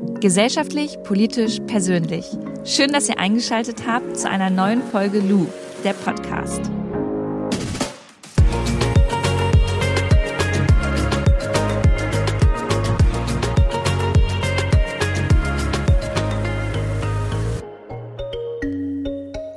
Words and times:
Gesellschaftlich, 0.00 0.96
politisch, 1.04 1.58
persönlich. 1.66 2.24
Schön, 2.64 2.90
dass 2.90 3.10
ihr 3.10 3.18
eingeschaltet 3.18 3.86
habt 3.86 4.16
zu 4.18 4.30
einer 4.30 4.48
neuen 4.48 4.82
Folge 4.82 5.20
Lou, 5.20 5.46
der 5.84 5.92
Podcast. 5.92 6.62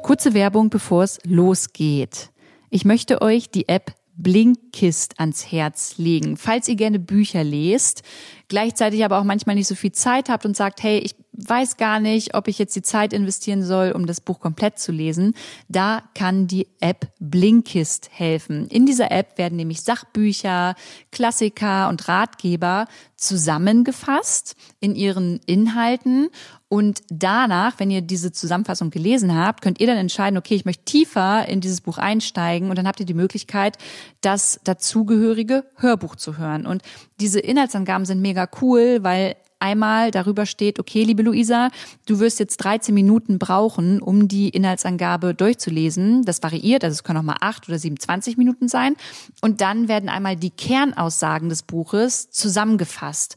Kurze 0.02 0.34
Werbung, 0.34 0.70
bevor 0.70 1.04
es 1.04 1.20
losgeht. 1.24 2.32
Ich 2.70 2.84
möchte 2.84 3.22
euch 3.22 3.50
die 3.50 3.70
App 3.70 3.94
Blinkist 4.16 5.20
ans 5.20 5.52
Herz 5.52 5.98
legen, 5.98 6.38
falls 6.38 6.68
ihr 6.68 6.76
gerne 6.76 7.00
Bücher 7.00 7.44
lest, 7.44 8.04
gleichzeitig 8.48 9.04
aber 9.04 9.20
auch 9.20 9.24
manchmal 9.24 9.56
nicht 9.56 9.68
so 9.68 9.76
viel 9.76 9.92
Zeit 9.92 10.30
habt 10.30 10.46
und 10.46 10.56
sagt, 10.56 10.84
hey, 10.84 11.00
ich 11.00 11.16
weiß 11.34 11.78
gar 11.78 12.00
nicht, 12.00 12.36
ob 12.36 12.48
ich 12.48 12.60
jetzt 12.60 12.76
die 12.76 12.84
Zeit 12.84 13.12
investieren 13.12 13.64
soll, 13.64 13.92
um 13.92 14.06
das 14.06 14.22
Buch 14.22 14.40
komplett 14.40 14.78
zu 14.78 14.92
lesen. 14.92 15.34
Da 15.68 16.04
kann 16.14 16.46
die 16.46 16.68
App 16.80 17.12
Blinkist 17.20 18.10
helfen. 18.12 18.68
In 18.68 18.86
dieser 18.86 19.12
App 19.12 19.40
werden 19.40 19.56
nämlich 19.56 19.82
Sachbücher, 19.82 20.76
Klassiker 21.12 21.90
und 21.90 22.08
Ratgeber 22.08 22.86
zusammengefasst 23.16 24.56
in 24.80 24.96
ihren 24.96 25.40
Inhalten 25.46 26.30
und 26.74 27.04
danach, 27.10 27.76
wenn 27.78 27.92
ihr 27.92 28.02
diese 28.02 28.32
Zusammenfassung 28.32 28.90
gelesen 28.90 29.36
habt, 29.36 29.62
könnt 29.62 29.80
ihr 29.80 29.86
dann 29.86 29.96
entscheiden, 29.96 30.40
okay, 30.40 30.56
ich 30.56 30.66
möchte 30.66 30.86
tiefer 30.86 31.48
in 31.48 31.62
dieses 31.62 31.82
Buch 31.82 32.00
einsteigen 32.00 32.72
und 32.72 32.80
dann 32.80 32.88
habt 32.88 33.00
ihr 33.00 33.06
die 33.06 33.14
Möglichkeit, 33.14 33.78
das 34.22 34.60
dazugehörige 34.64 35.66
Hörbuch 35.76 36.16
zu 36.16 36.40
hören. 36.40 36.66
Und 36.66 36.82
diese 37.20 37.40
Inhaltsangaben 37.40 38.06
sind 38.06 38.24
mega 38.24 38.50
cool, 38.60 39.04
weil 39.04 39.36
einmal 39.60 40.10
darüber 40.10 40.48
steht, 40.48 40.80
okay, 40.80 41.04
liebe 41.04 41.22
Luisa, 41.22 41.70
du 42.08 42.20
wirst 42.20 42.40
jetzt 42.40 42.58
13 42.58 42.92
Minuten 42.92 43.38
brauchen, 43.38 44.02
um 44.02 44.28
die 44.28 44.50
Inhaltsangabe 44.50 45.36
durchzulesen. 45.36 46.26
Das 46.26 46.42
variiert, 46.42 46.84
also 46.84 46.94
es 46.94 47.04
können 47.04 47.20
auch 47.20 47.24
mal 47.24 47.38
8 47.40 47.70
oder 47.70 47.78
27 47.78 48.36
Minuten 48.36 48.68
sein. 48.68 48.96
Und 49.42 49.62
dann 49.62 49.88
werden 49.90 50.10
einmal 50.10 50.38
die 50.38 50.50
Kernaussagen 50.50 51.50
des 51.50 51.62
Buches 51.62 52.32
zusammengefasst. 52.32 53.36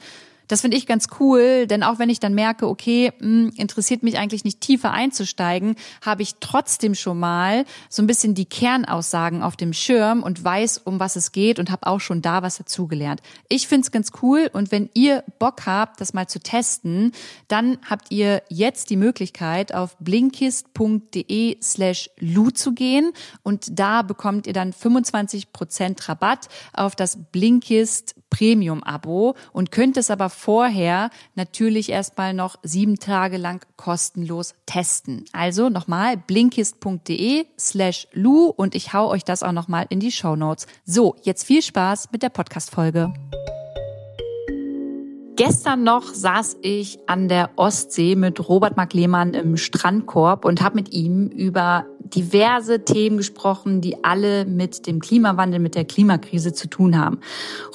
Das 0.48 0.60
finde 0.60 0.76
ich 0.76 0.86
ganz 0.86 1.08
cool, 1.20 1.66
denn 1.66 1.82
auch 1.82 1.98
wenn 1.98 2.10
ich 2.10 2.20
dann 2.20 2.34
merke, 2.34 2.68
okay, 2.68 3.12
mh, 3.18 3.26
hm, 3.26 3.52
interessiert 3.56 4.02
mich 4.02 4.18
eigentlich 4.18 4.44
nicht 4.44 4.60
tiefer 4.60 4.92
einzusteigen, 4.92 5.76
habe 6.04 6.22
ich 6.22 6.36
trotzdem 6.40 6.94
schon 6.94 7.18
mal 7.18 7.64
so 7.88 8.02
ein 8.02 8.06
bisschen 8.06 8.34
die 8.34 8.44
Kernaussagen 8.44 9.42
auf 9.42 9.56
dem 9.56 9.72
Schirm 9.72 10.22
und 10.22 10.42
weiß, 10.42 10.78
um 10.78 11.00
was 11.00 11.16
es 11.16 11.32
geht 11.32 11.58
und 11.58 11.70
habe 11.70 11.86
auch 11.86 12.00
schon 12.00 12.22
da 12.22 12.42
was 12.42 12.58
dazugelernt. 12.58 13.20
Ich 13.48 13.68
finde 13.68 13.86
es 13.86 13.92
ganz 13.92 14.10
cool 14.22 14.50
und 14.52 14.72
wenn 14.72 14.90
ihr 14.94 15.24
Bock 15.38 15.66
habt, 15.66 16.00
das 16.00 16.14
mal 16.14 16.28
zu 16.28 16.40
testen, 16.40 17.12
dann 17.48 17.78
habt 17.88 18.10
ihr 18.10 18.42
jetzt 18.48 18.90
die 18.90 18.96
Möglichkeit, 18.96 19.74
auf 19.74 19.96
blinkist.de 19.98 21.56
slash 21.62 22.10
lu 22.18 22.50
zu 22.50 22.72
gehen 22.72 23.12
und 23.42 23.78
da 23.78 24.02
bekommt 24.02 24.46
ihr 24.46 24.52
dann 24.52 24.72
25% 24.72 26.08
Rabatt 26.08 26.48
auf 26.72 26.96
das 26.96 27.18
Blinkist 27.32 28.15
Premium-Abo 28.30 29.34
und 29.52 29.70
könnt 29.70 29.96
es 29.96 30.10
aber 30.10 30.30
vorher 30.30 31.10
natürlich 31.34 31.90
erstmal 31.90 32.34
noch 32.34 32.56
sieben 32.62 32.98
Tage 32.98 33.36
lang 33.36 33.64
kostenlos 33.76 34.54
testen. 34.66 35.24
Also 35.32 35.68
nochmal 35.68 36.16
blinkist.de 36.16 37.46
slash 37.58 38.08
Lu 38.12 38.46
und 38.46 38.74
ich 38.74 38.92
hau 38.92 39.08
euch 39.08 39.24
das 39.24 39.42
auch 39.42 39.52
nochmal 39.52 39.86
in 39.88 40.00
die 40.00 40.12
Show 40.12 40.36
Notes. 40.36 40.66
So, 40.84 41.16
jetzt 41.22 41.44
viel 41.44 41.62
Spaß 41.62 42.10
mit 42.12 42.22
der 42.22 42.30
Podcast-Folge. 42.30 43.12
Gestern 45.36 45.82
noch 45.82 46.14
saß 46.14 46.56
ich 46.62 46.98
an 47.06 47.28
der 47.28 47.50
Ostsee 47.56 48.16
mit 48.16 48.48
Robert 48.48 48.78
Mark 48.78 48.94
Lehmann 48.94 49.34
im 49.34 49.58
Strandkorb 49.58 50.46
und 50.46 50.62
habe 50.62 50.76
mit 50.76 50.94
ihm 50.94 51.26
über 51.26 51.84
diverse 52.14 52.84
Themen 52.84 53.16
gesprochen, 53.16 53.80
die 53.80 54.04
alle 54.04 54.44
mit 54.44 54.86
dem 54.86 55.00
Klimawandel, 55.00 55.60
mit 55.60 55.74
der 55.74 55.84
Klimakrise 55.84 56.52
zu 56.52 56.68
tun 56.68 56.98
haben. 56.98 57.18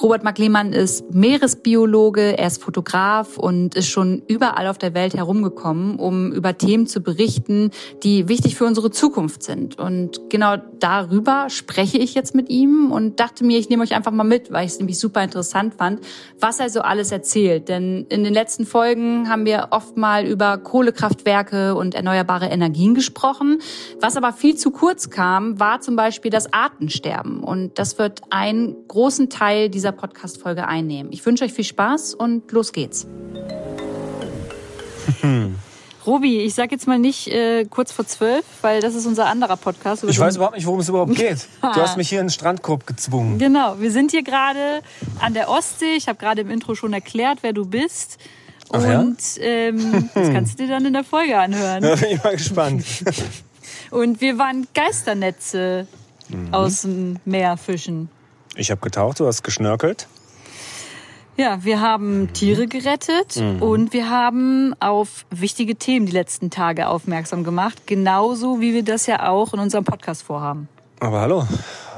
Robert 0.02 0.24
Mark 0.24 0.38
Lehmann 0.38 0.74
ist 0.74 1.14
Meeresbiologe, 1.14 2.38
er 2.38 2.48
ist 2.48 2.62
Fotograf 2.64 3.38
und 3.38 3.76
ist 3.76 3.88
schon 3.88 4.22
überall 4.28 4.68
auf 4.68 4.78
der 4.78 4.94
Welt 4.94 5.14
herumgekommen, 5.14 5.98
um 5.98 6.32
über 6.32 6.58
Themen 6.58 6.88
zu 6.88 7.02
berichten, 7.02 7.72
die 8.04 8.28
wichtig 8.28 8.56
für 8.56 8.66
unsere 8.66 8.92
Zukunft 8.92 9.44
sind. 9.44 9.78
Und 9.80 10.30
genau 10.30 10.58
darüber 10.80 11.50
spreche 11.50 11.98
ich 11.98 12.14
jetzt 12.14 12.36
mit 12.36 12.50
ihm 12.50 12.92
und 12.92 13.20
dachte 13.20 13.44
mir, 13.44 13.60
ich 13.60 13.70
nehme 13.70 13.84
euch 13.84 13.96
einfach 13.96 14.12
mal 14.12 14.24
mit, 14.24 14.52
weil 14.52 14.66
ich 14.66 14.74
es 14.74 14.80
nämlich 14.80 15.00
super 15.00 15.24
interessant 15.24 15.76
fand, 15.76 16.02
was 16.40 16.60
er 16.60 16.70
so 16.70 16.82
alles 16.82 17.12
erzählt. 17.12 17.70
Denn 17.70 18.06
in 18.10 18.24
den 18.24 18.34
letzten 18.34 18.66
Folgen 18.66 19.30
haben 19.30 19.46
wir 19.46 19.68
oft 19.72 19.98
mal 19.98 20.26
über 20.26 20.58
Kohlekraftwerke 20.58 21.76
und 21.76 21.96
erneuerbare 21.96 22.48
Energien 22.48 22.96
gesprochen, 22.96 23.60
was 24.00 24.16
aber 24.24 24.34
viel 24.34 24.56
zu 24.56 24.70
kurz 24.70 25.10
kam, 25.10 25.60
war 25.60 25.82
zum 25.82 25.96
Beispiel 25.96 26.30
das 26.30 26.54
Artensterben. 26.54 27.44
Und 27.44 27.80
das 27.80 27.98
wird 27.98 28.22
einen 28.30 28.88
großen 28.88 29.32
Teil 29.32 29.70
dieser 29.70 29.92
Podcast-Folge 29.92 30.68
einnehmen. 30.68 31.12
Ich 31.12 31.26
wünsche 31.26 31.44
euch 31.44 31.54
viel 31.54 31.66
Spaß 31.66 32.14
und 32.14 32.52
los 32.52 32.72
geht's. 32.72 33.08
Robi, 36.06 36.42
ich 36.42 36.54
sag 36.54 36.72
jetzt 36.72 36.88
mal 36.88 37.00
nicht 37.00 37.30
äh, 37.30 37.66
kurz 37.66 37.92
vor 37.92 38.06
zwölf, 38.06 38.46
weil 38.62 38.82
das 38.82 38.94
ist 38.94 39.08
unser 39.08 39.26
anderer 39.26 39.58
Podcast. 39.58 40.04
Ich 40.04 40.20
weiß 40.20 40.36
überhaupt 40.36 40.56
nicht, 40.56 40.68
worum 40.68 40.80
es 40.80 40.90
überhaupt 40.90 41.16
geht. 41.16 41.48
Du 41.62 41.82
hast 41.82 41.98
mich 41.98 42.10
hier 42.10 42.20
in 42.20 42.28
den 42.28 42.32
Strandkorb 42.32 42.86
gezwungen. 42.86 43.40
Genau, 43.40 43.80
wir 43.80 43.92
sind 43.92 44.12
hier 44.12 44.24
gerade 44.24 44.82
an 45.20 45.34
der 45.34 45.50
Ostsee. 45.50 45.96
Ich 45.96 46.08
habe 46.08 46.20
gerade 46.20 46.42
im 46.42 46.52
Intro 46.52 46.76
schon 46.76 46.94
erklärt, 46.94 47.40
wer 47.42 47.54
du 47.54 47.66
bist. 47.66 48.20
Ach 48.72 48.84
und 48.84 49.18
ja? 49.38 49.44
ähm, 49.44 50.10
das 50.14 50.32
kannst 50.32 50.60
du 50.60 50.64
dir 50.64 50.70
dann 50.70 50.86
in 50.86 50.94
der 50.94 51.04
Folge 51.04 51.38
anhören. 51.38 51.82
Da 51.92 51.96
bin 51.96 52.12
ich 52.12 52.24
mal 52.24 52.36
gespannt. 52.36 52.86
Und 53.92 54.22
wir 54.22 54.38
waren 54.38 54.68
Geisternetze 54.74 55.86
mhm. 56.30 56.54
aus 56.54 56.82
dem 56.82 57.18
Meer 57.26 57.58
fischen. 57.58 58.10
Ich 58.56 58.72
habe 58.72 58.82
getaucht, 58.82 59.20
du 59.20 59.28
hast 59.28 59.44
geschnörkelt. 59.44 60.08
Ja, 61.38 61.64
wir 61.64 61.80
haben 61.80 62.34
Tiere 62.34 62.68
gerettet 62.68 63.38
mhm. 63.38 63.62
und 63.62 63.94
wir 63.94 64.10
haben 64.10 64.76
auf 64.80 65.26
wichtige 65.30 65.76
Themen 65.76 66.06
die 66.06 66.12
letzten 66.12 66.50
Tage 66.50 66.88
aufmerksam 66.88 67.44
gemacht, 67.44 67.88
genauso 67.88 68.60
wie 68.60 68.74
wir 68.74 68.84
das 68.84 69.08
ja 69.08 69.30
auch 69.30 69.54
in 69.54 69.60
unserem 69.60 69.86
Podcast 69.86 70.24
vorhaben. 70.24 70.68
Aber 71.00 71.22
hallo, 71.22 71.48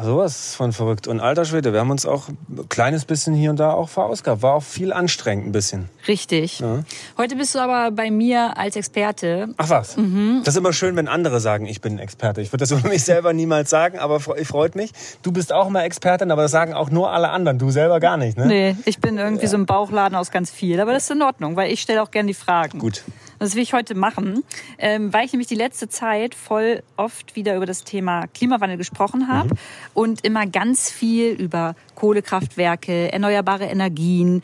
sowas 0.04 0.56
von 0.56 0.74
verrückt. 0.74 1.08
Und 1.08 1.20
alter 1.20 1.46
Schwede, 1.46 1.74
wir 1.74 1.80
haben 1.80 1.92
uns 1.92 2.06
auch 2.06 2.30
ein 2.30 2.70
kleines 2.70 3.06
bisschen 3.06 3.34
hier 3.34 3.50
und 3.50 3.60
da 3.60 3.72
auch 3.72 3.90
verausgabt. 3.90 4.42
War 4.42 4.56
auch 4.56 4.64
viel 4.64 4.94
anstrengend 4.94 5.48
ein 5.48 5.52
bisschen. 5.52 5.90
Richtig. 6.08 6.60
Ja. 6.60 6.84
Heute 7.18 7.36
bist 7.36 7.56
du 7.56 7.60
aber 7.60 7.92
bei 7.92 8.12
mir 8.12 8.58
als 8.58 8.76
Experte. 8.76 9.50
Ach 9.58 9.70
was. 9.70 9.98
Mhm. 9.98 10.42
Das 10.44 10.54
ist 10.54 10.60
immer 10.60 10.74
schön, 10.74 10.96
wenn 10.96 11.08
andere 11.08 11.40
sagen, 11.40 11.66
ich 11.66 11.82
bin 11.82 12.00
Experte. 12.00 12.42
Ich 12.42 12.52
würde 12.52 12.64
das 12.64 12.72
über 12.80 12.88
mich 12.88 13.04
selber 13.04 13.34
niemals 13.34 13.70
sagen, 13.70 14.00
aber 14.00 14.20
ich 14.38 14.48
freut 14.48 14.76
mich. 14.76 14.92
Du 15.22 15.32
bist 15.32 15.52
auch 15.54 15.70
mal 15.70 15.82
Expertin, 15.84 16.32
aber 16.32 16.44
das 16.44 16.52
sagen 16.52 16.74
auch 16.74 16.90
nur 16.90 17.12
alle 17.12 17.30
anderen. 17.30 17.60
Du 17.60 17.72
selber 17.72 18.00
gar 18.00 18.18
nicht, 18.18 18.38
ne? 18.38 18.46
Nee, 18.46 18.78
ich 18.86 19.00
bin 19.00 19.18
irgendwie 19.18 19.44
ja. 19.44 19.50
so 19.50 19.58
ein 19.58 19.66
Bauchladen 19.66 20.16
aus 20.16 20.32
ganz 20.32 20.52
viel. 20.52 20.80
Aber 20.80 20.94
das 20.94 21.04
ist 21.04 21.12
in 21.12 21.22
Ordnung, 21.22 21.56
weil 21.56 21.72
ich 21.72 21.82
stelle 21.82 22.02
auch 22.04 22.12
gerne 22.12 22.28
die 22.28 22.34
Fragen. 22.34 22.80
Gut. 22.80 23.04
Das 23.44 23.56
will 23.56 23.62
ich 23.62 23.74
heute 23.74 23.94
machen, 23.94 24.44
ähm, 24.78 25.12
weil 25.12 25.26
ich 25.26 25.34
nämlich 25.34 25.50
die 25.50 25.56
letzte 25.56 25.90
Zeit 25.90 26.34
voll 26.34 26.82
oft 26.96 27.36
wieder 27.36 27.58
über 27.58 27.66
das 27.66 27.84
Thema 27.84 28.28
Klimawandel 28.28 28.78
gesprochen 28.78 29.28
habe 29.28 29.50
mhm. 29.50 29.58
Und 29.94 30.26
immer 30.26 30.46
ganz 30.46 30.90
viel 30.90 31.32
über 31.32 31.76
Kohlekraftwerke, 31.96 33.12
erneuerbare 33.12 33.66
Energien. 33.66 34.42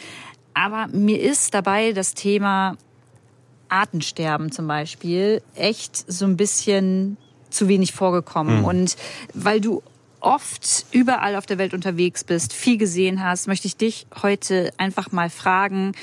Aber 0.54 0.88
mir 0.88 1.20
ist 1.20 1.54
dabei 1.54 1.94
das 1.94 2.14
Thema 2.14 2.78
Artensterben 3.70 4.52
zum 4.52 4.68
Beispiel 4.68 5.42
echt 5.56 5.96
so 6.12 6.26
ein 6.26 6.38
bisschen 6.38 7.18
zu 7.50 7.68
wenig 7.68 7.94
vorgekommen. 7.94 8.60
Mhm. 8.60 8.66
Und 8.66 8.96
weil 9.34 9.62
du 9.62 9.82
oft 10.20 10.86
überall 10.92 11.36
auf 11.36 11.46
der 11.46 11.58
Welt 11.58 11.74
unterwegs 11.74 12.24
bist, 12.24 12.54
viel 12.54 12.78
gesehen 12.78 13.24
hast, 13.24 13.48
möchte 13.48 13.68
ich 13.68 13.78
dich 13.78 14.06
heute 14.22 14.72
einfach 14.78 15.12
mal 15.12 15.30
fragen, 15.30 15.94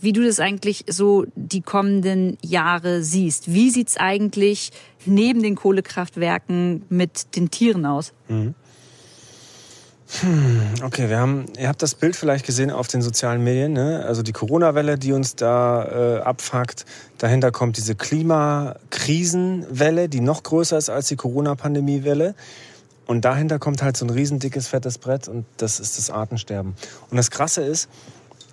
wie 0.00 0.12
du 0.12 0.24
das 0.24 0.40
eigentlich 0.40 0.84
so 0.88 1.26
die 1.34 1.60
kommenden 1.60 2.38
Jahre 2.42 3.02
siehst. 3.02 3.52
Wie 3.52 3.70
sieht's 3.70 3.96
eigentlich 3.96 4.70
neben 5.04 5.42
den 5.42 5.56
Kohlekraftwerken 5.56 6.82
mit 6.88 7.34
den 7.36 7.50
Tieren 7.50 7.86
aus? 7.86 8.12
Mhm. 8.28 8.54
Hm, 10.20 10.60
okay, 10.84 11.08
wir 11.08 11.18
haben, 11.18 11.46
ihr 11.58 11.66
habt 11.66 11.82
das 11.82 11.96
Bild 11.96 12.14
vielleicht 12.14 12.46
gesehen 12.46 12.70
auf 12.70 12.86
den 12.86 13.02
sozialen 13.02 13.42
Medien, 13.42 13.72
ne? 13.72 14.04
also 14.06 14.22
die 14.22 14.30
Corona-Welle, 14.30 14.98
die 14.98 15.12
uns 15.12 15.34
da 15.34 16.18
äh, 16.18 16.20
abfuckt. 16.20 16.86
Dahinter 17.18 17.50
kommt 17.50 17.76
diese 17.76 17.96
Klimakrisenwelle, 17.96 20.08
die 20.08 20.20
noch 20.20 20.44
größer 20.44 20.78
ist 20.78 20.90
als 20.90 21.08
die 21.08 21.16
Corona-Pandemie-Welle. 21.16 22.36
Und 23.06 23.24
dahinter 23.24 23.58
kommt 23.58 23.82
halt 23.82 23.96
so 23.96 24.06
ein 24.06 24.10
riesendickes, 24.10 24.68
fettes 24.68 24.98
Brett 24.98 25.26
und 25.28 25.44
das 25.56 25.80
ist 25.80 25.98
das 25.98 26.10
Artensterben. 26.10 26.76
Und 27.10 27.16
das 27.16 27.32
Krasse 27.32 27.62
ist, 27.62 27.88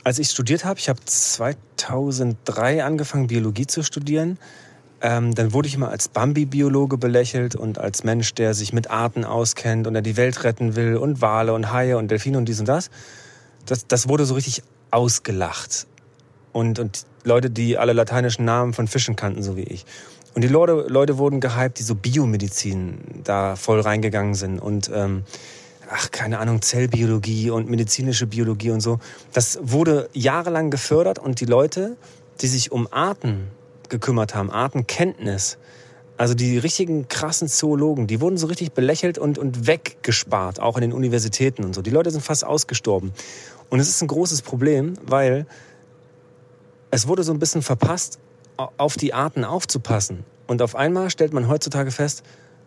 als 0.04 0.20
ich 0.20 0.30
studiert 0.30 0.66
habe, 0.66 0.80
ich 0.80 0.90
habe 0.90 1.00
2003 1.04 2.84
angefangen, 2.84 3.28
Biologie 3.28 3.68
zu 3.68 3.84
studieren. 3.84 4.38
Ähm, 5.02 5.36
dann 5.36 5.54
wurde 5.54 5.68
ich 5.68 5.76
immer 5.76 5.90
als 5.90 6.08
Bambi-Biologe 6.08 6.98
belächelt 6.98 7.56
und 7.56 7.78
als 7.78 8.04
Mensch, 8.04 8.34
der 8.36 8.54
sich 8.54 8.72
mit 8.72 8.90
Arten 8.90 9.26
auskennt 9.26 9.86
und 9.86 9.94
der 9.94 10.02
die 10.02 10.16
Welt 10.16 10.44
retten 10.44 10.76
will 10.76 10.96
und 10.96 11.22
Wale 11.22 11.54
und 11.54 11.72
Haie 11.72 11.98
und 11.98 12.10
Delfine 12.10 12.38
und 12.38 12.46
dies 12.46 12.60
und 12.60 12.68
das. 12.68 12.90
Das, 13.66 13.88
das 13.88 14.08
wurde 14.08 14.26
so 14.26 14.36
richtig 14.36 14.64
ausgelacht. 14.92 15.88
Und, 16.54 16.80
und 16.80 17.06
Leute, 17.24 17.50
die 17.50 17.78
alle 17.78 17.94
lateinischen 17.94 18.46
Namen 18.46 18.74
von 18.74 18.88
Fischen 18.88 19.16
kannten, 19.16 19.44
so 19.44 19.58
wie 19.58 19.64
ich. 19.64 19.86
Und 20.36 20.42
die 20.44 20.48
Leute, 20.48 20.86
Leute 20.88 21.18
wurden 21.18 21.40
gehypt, 21.40 21.80
die 21.80 21.84
so 21.84 21.96
Biomedizin 21.96 23.22
da 23.24 23.56
voll 23.56 23.82
reingegangen 23.82 24.36
sind. 24.36 24.60
Und 24.60 24.90
ähm, 24.94 25.24
ach, 25.90 26.12
keine 26.12 26.40
Ahnung, 26.40 26.62
Zellbiologie 26.62 27.50
und 27.50 27.70
medizinische 27.70 28.28
Biologie 28.28 28.72
und 28.72 28.82
so. 28.82 29.00
Das 29.32 29.60
wurde 29.62 30.10
jahrelang 30.14 30.70
gefördert 30.70 31.20
und 31.20 31.40
die 31.40 31.46
Leute, 31.46 31.98
die 32.42 32.48
sich 32.48 32.72
um 32.72 32.88
Arten 32.92 33.48
gekümmert 33.90 34.36
haben, 34.36 34.52
Artenkenntnis, 34.52 35.58
also 36.18 36.34
die 36.34 36.58
richtigen 36.58 37.08
krassen 37.08 37.48
Zoologen, 37.48 38.08
die 38.08 38.22
wurden 38.22 38.38
so 38.38 38.48
richtig 38.48 38.74
belächelt 38.74 39.18
und, 39.18 39.38
und 39.38 39.68
weggespart, 39.68 40.60
auch 40.60 40.78
in 40.78 40.82
den 40.82 40.94
Universitäten 40.94 41.64
und 41.64 41.74
so. 41.74 41.82
Die 41.82 41.90
Leute 41.90 42.12
sind 42.12 42.22
fast 42.22 42.46
ausgestorben. 42.46 43.12
Und 43.70 43.80
es 43.80 43.90
ist 43.90 44.02
ein 44.02 44.08
großes 44.08 44.44
Problem, 44.44 44.94
weil 45.06 45.48
es 46.92 47.08
wurde 47.08 47.24
so 47.24 47.34
ein 47.34 47.40
bisschen 47.40 47.64
verpasst, 47.64 48.20
auf 48.56 48.98
die 48.98 49.14
Arten 49.14 49.44
aufzupassen. 49.44 50.24
Und 50.46 50.62
auf 50.62 50.76
einmal 50.76 51.10
stellt 51.10 51.34
man 51.34 51.48
heutzutage 51.48 51.90
fest, 51.90 52.24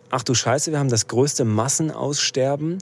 ach 0.09 0.23
du 0.23 0.33
Scheiße, 0.33 0.71
wir 0.71 0.79
haben 0.79 0.89
das 0.89 1.07
größte 1.07 1.45
Massenaussterben 1.45 2.79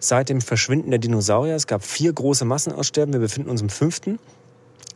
seit 0.00 0.28
dem 0.28 0.40
Verschwinden 0.40 0.90
der 0.90 0.98
Dinosaurier. 0.98 1.54
Es 1.54 1.66
gab 1.66 1.84
vier 1.84 2.12
große 2.12 2.44
Massenaussterben, 2.44 3.12
wir 3.12 3.20
befinden 3.20 3.50
uns 3.50 3.60
im 3.60 3.68
fünften. 3.68 4.18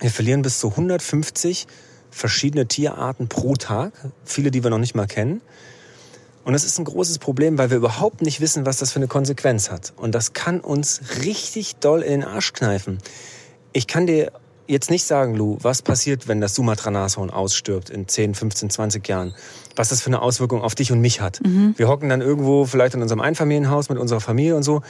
Wir 0.00 0.10
verlieren 0.10 0.42
bis 0.42 0.58
zu 0.58 0.68
150 0.68 1.66
verschiedene 2.10 2.66
Tierarten 2.66 3.28
pro 3.28 3.54
Tag, 3.54 3.92
viele, 4.24 4.50
die 4.50 4.62
wir 4.62 4.70
noch 4.70 4.78
nicht 4.78 4.94
mal 4.94 5.06
kennen. 5.06 5.40
Und 6.44 6.54
das 6.54 6.64
ist 6.64 6.78
ein 6.78 6.84
großes 6.84 7.18
Problem, 7.18 7.56
weil 7.56 7.70
wir 7.70 7.76
überhaupt 7.76 8.20
nicht 8.20 8.40
wissen, 8.40 8.66
was 8.66 8.78
das 8.78 8.92
für 8.92 8.96
eine 8.96 9.06
Konsequenz 9.06 9.70
hat. 9.70 9.92
Und 9.96 10.14
das 10.14 10.32
kann 10.32 10.60
uns 10.60 11.00
richtig 11.22 11.76
doll 11.76 12.02
in 12.02 12.20
den 12.20 12.24
Arsch 12.24 12.52
kneifen. 12.52 12.98
Ich 13.72 13.86
kann 13.86 14.06
dir 14.06 14.32
jetzt 14.66 14.90
nicht 14.90 15.04
sagen, 15.04 15.34
Lou, 15.34 15.58
was 15.60 15.82
passiert, 15.82 16.28
wenn 16.28 16.40
das 16.40 16.54
Sumatra-Nashorn 16.54 17.30
ausstirbt 17.30 17.90
in 17.90 18.08
10, 18.08 18.34
15, 18.34 18.70
20 18.70 19.08
Jahren. 19.08 19.34
Was 19.76 19.88
das 19.88 20.02
für 20.02 20.08
eine 20.08 20.20
Auswirkung 20.20 20.62
auf 20.62 20.74
dich 20.74 20.92
und 20.92 21.00
mich 21.00 21.20
hat. 21.20 21.40
Mhm. 21.44 21.74
Wir 21.76 21.88
hocken 21.88 22.08
dann 22.08 22.20
irgendwo 22.20 22.66
vielleicht 22.66 22.94
in 22.94 23.02
unserem 23.02 23.20
Einfamilienhaus 23.20 23.88
mit 23.88 23.98
unserer 23.98 24.20
Familie 24.20 24.56
und 24.56 24.62
so. 24.62 24.82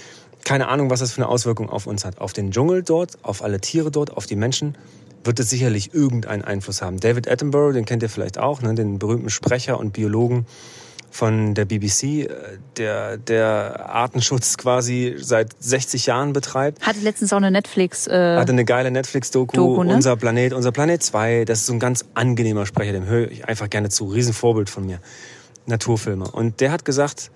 Keine 0.45 0.69
Ahnung, 0.69 0.91
was 0.91 1.01
das 1.01 1.13
für 1.13 1.23
eine 1.23 1.29
Auswirkung 1.29 1.71
auf 1.71 1.87
uns 1.87 2.05
hat. 2.05 2.19
Auf 2.19 2.33
den 2.33 2.51
Dschungel 2.51 2.83
dort, 2.83 3.19
auf 3.23 3.43
alle 3.43 3.61
Tiere 3.61 3.91
dort, 3.91 4.17
auf 4.17 4.27
die 4.27 4.37
Menschen 4.37 4.77
wird 5.25 5.39
es 5.39 5.51
sicherlich 5.51 5.95
irgendeinen 5.95 6.43
Einfluss 6.43 6.83
haben. 6.83 6.99
David 6.99 7.31
Attenborough, 7.31 7.73
den 7.73 7.85
kennt 7.85 8.03
ihr 8.03 8.09
vielleicht 8.09 8.39
auch, 8.39 8.61
ne, 8.61 8.75
den 8.75 8.99
berühmten 8.99 9.31
Sprecher 9.31 9.79
und 9.79 9.93
Biologen 9.93 10.47
von 11.13 11.55
der 11.55 11.67
BBC, 11.67 12.03
äh, 12.03 12.29
der, 12.79 13.19
der 13.19 13.91
Artenschutz 13.91 14.57
quasi 14.57 15.15
seit 15.19 15.51
60 15.61 16.07
Jahren 16.07 16.33
betreibt. 16.33 16.81
Hatte 16.81 17.01
letztens 17.01 17.33
auch 17.33 17.37
eine 17.37 17.51
Netflix. 17.51 18.07
Äh, 18.07 18.37
Hatte 18.37 18.53
eine 18.53 18.65
geile 18.65 18.91
Netflix-Doku, 18.91 19.85
ne? 19.85 19.95
Unser 19.95 20.17
Planet, 20.17 20.55
Unser 20.55 20.73
Planet 20.73 21.03
2. 21.03 21.45
Das 21.45 21.61
ist 21.61 21.67
so 21.67 21.75
ein 21.75 21.81
ganz 21.81 22.07
angenehmer 22.15 22.67
Sprecher, 22.67 22.93
dem 22.93 23.07
höre 23.07 23.31
ich 23.31 23.47
einfach 23.47 23.69
gerne 23.69 23.91
zu. 23.91 24.07
Riesenvorbild 24.07 24.71
von 24.71 24.87
mir. 24.87 25.01
Naturfilmer. 25.67 26.35
Und 26.35 26.61
der 26.61 26.73
hat 26.73 26.85
gesagt, 26.85 27.31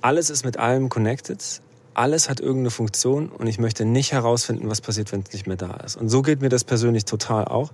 alles 0.00 0.30
ist 0.30 0.44
mit 0.44 0.58
allem 0.58 0.88
connected 0.88 1.60
alles 1.96 2.28
hat 2.28 2.40
irgendeine 2.40 2.70
Funktion 2.70 3.30
und 3.30 3.46
ich 3.46 3.58
möchte 3.58 3.86
nicht 3.86 4.12
herausfinden, 4.12 4.68
was 4.68 4.82
passiert, 4.82 5.12
wenn 5.12 5.22
es 5.22 5.32
nicht 5.32 5.46
mehr 5.46 5.56
da 5.56 5.72
ist. 5.76 5.96
Und 5.96 6.10
so 6.10 6.20
geht 6.20 6.42
mir 6.42 6.50
das 6.50 6.62
persönlich 6.62 7.06
total 7.06 7.46
auch. 7.46 7.72